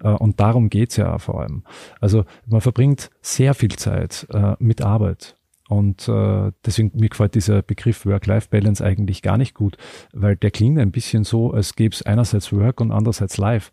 [0.03, 1.63] Äh, und darum geht's ja vor allem.
[1.99, 5.35] Also man verbringt sehr viel Zeit äh, mit Arbeit.
[5.73, 9.77] Und äh, deswegen mir gefällt dieser Begriff Work-Life-Balance eigentlich gar nicht gut,
[10.13, 13.71] weil der klingt ein bisschen so, als gäbe es einerseits Work und andererseits Life.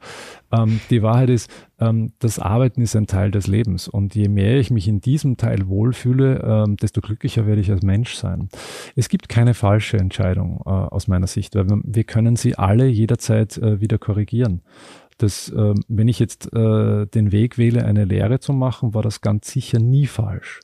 [0.50, 3.86] Ähm, die Wahrheit ist, ähm, das Arbeiten ist ein Teil des Lebens.
[3.86, 7.82] Und je mehr ich mich in diesem Teil wohlfühle, ähm, desto glücklicher werde ich als
[7.82, 8.48] Mensch sein.
[8.96, 13.58] Es gibt keine falsche Entscheidung äh, aus meiner Sicht, weil wir, können sie alle jederzeit
[13.58, 14.62] äh, wieder korrigieren
[15.18, 19.20] dass äh, wenn ich jetzt äh, den Weg wähle, eine Lehre zu machen, war das
[19.20, 20.60] ganz sicher nie falsch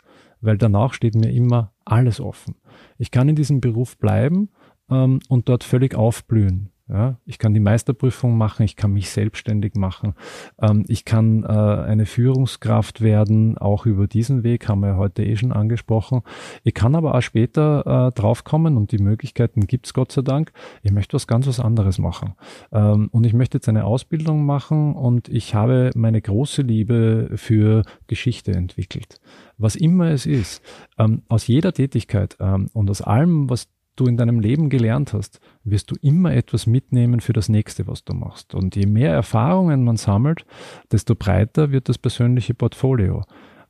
[0.46, 2.54] weil danach steht mir immer alles offen.
[2.96, 4.50] Ich kann in diesem Beruf bleiben
[4.90, 6.70] ähm, und dort völlig aufblühen.
[6.88, 10.14] Ja, ich kann die Meisterprüfung machen, ich kann mich selbstständig machen,
[10.60, 15.36] ähm, ich kann äh, eine Führungskraft werden, auch über diesen Weg, haben wir heute eh
[15.36, 16.22] schon angesprochen.
[16.62, 20.52] Ich kann aber auch später äh, draufkommen und die Möglichkeiten gibt's Gott sei Dank.
[20.84, 22.34] Ich möchte was ganz was anderes machen.
[22.70, 27.82] Ähm, und ich möchte jetzt eine Ausbildung machen und ich habe meine große Liebe für
[28.06, 29.20] Geschichte entwickelt.
[29.58, 30.62] Was immer es ist,
[30.98, 33.66] ähm, aus jeder Tätigkeit ähm, und aus allem, was
[33.96, 38.04] du in deinem Leben gelernt hast, wirst du immer etwas mitnehmen für das nächste, was
[38.04, 38.54] du machst.
[38.54, 40.44] Und je mehr Erfahrungen man sammelt,
[40.92, 43.24] desto breiter wird das persönliche Portfolio.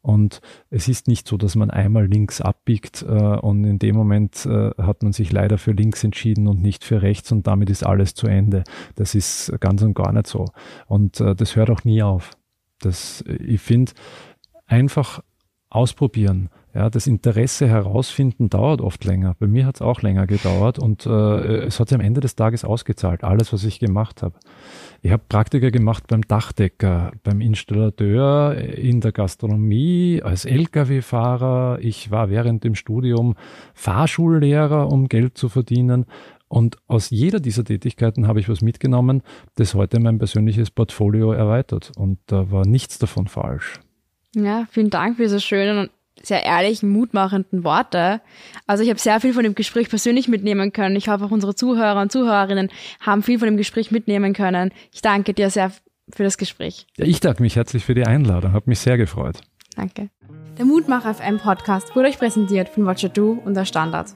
[0.06, 4.46] Und es ist nicht so, dass man einmal links abbiegt äh, und in dem Moment
[4.46, 7.84] äh, hat man sich leider für links entschieden und nicht für rechts und damit ist
[7.84, 8.62] alles zu Ende.
[8.94, 10.44] Das ist ganz und gar nicht so.
[10.86, 12.30] Und äh, das hört auch nie auf.
[12.78, 13.94] Das, ich finde,
[14.66, 15.24] einfach
[15.70, 19.34] ausprobieren, ja, das Interesse herausfinden dauert oft länger.
[19.38, 22.36] Bei mir hat es auch länger gedauert und äh, es hat sich am Ende des
[22.36, 24.34] Tages ausgezahlt, alles, was ich gemacht habe.
[25.00, 31.78] Ich habe Praktika gemacht beim Dachdecker, beim Installateur, in der Gastronomie, als Lkw-Fahrer.
[31.80, 33.36] Ich war während dem Studium
[33.72, 36.04] Fahrschullehrer, um Geld zu verdienen.
[36.46, 39.22] Und aus jeder dieser Tätigkeiten habe ich was mitgenommen,
[39.54, 41.92] das heute mein persönliches Portfolio erweitert.
[41.96, 43.80] Und da war nichts davon falsch.
[44.34, 45.88] Ja, vielen Dank für diese schönen
[46.26, 48.20] sehr ehrlichen, mutmachenden Worte.
[48.66, 50.96] Also ich habe sehr viel von dem Gespräch persönlich mitnehmen können.
[50.96, 52.70] Ich hoffe auch unsere Zuhörer und Zuhörerinnen
[53.00, 54.72] haben viel von dem Gespräch mitnehmen können.
[54.92, 55.72] Ich danke dir sehr
[56.12, 56.86] für das Gespräch.
[56.96, 58.52] Ja, ich danke mich herzlich für die Einladung.
[58.52, 59.40] Hat mich sehr gefreut.
[59.74, 60.08] Danke.
[60.58, 64.14] Der Mutmacher FM Podcast wurde euch präsentiert von Watcher Do und der Standard.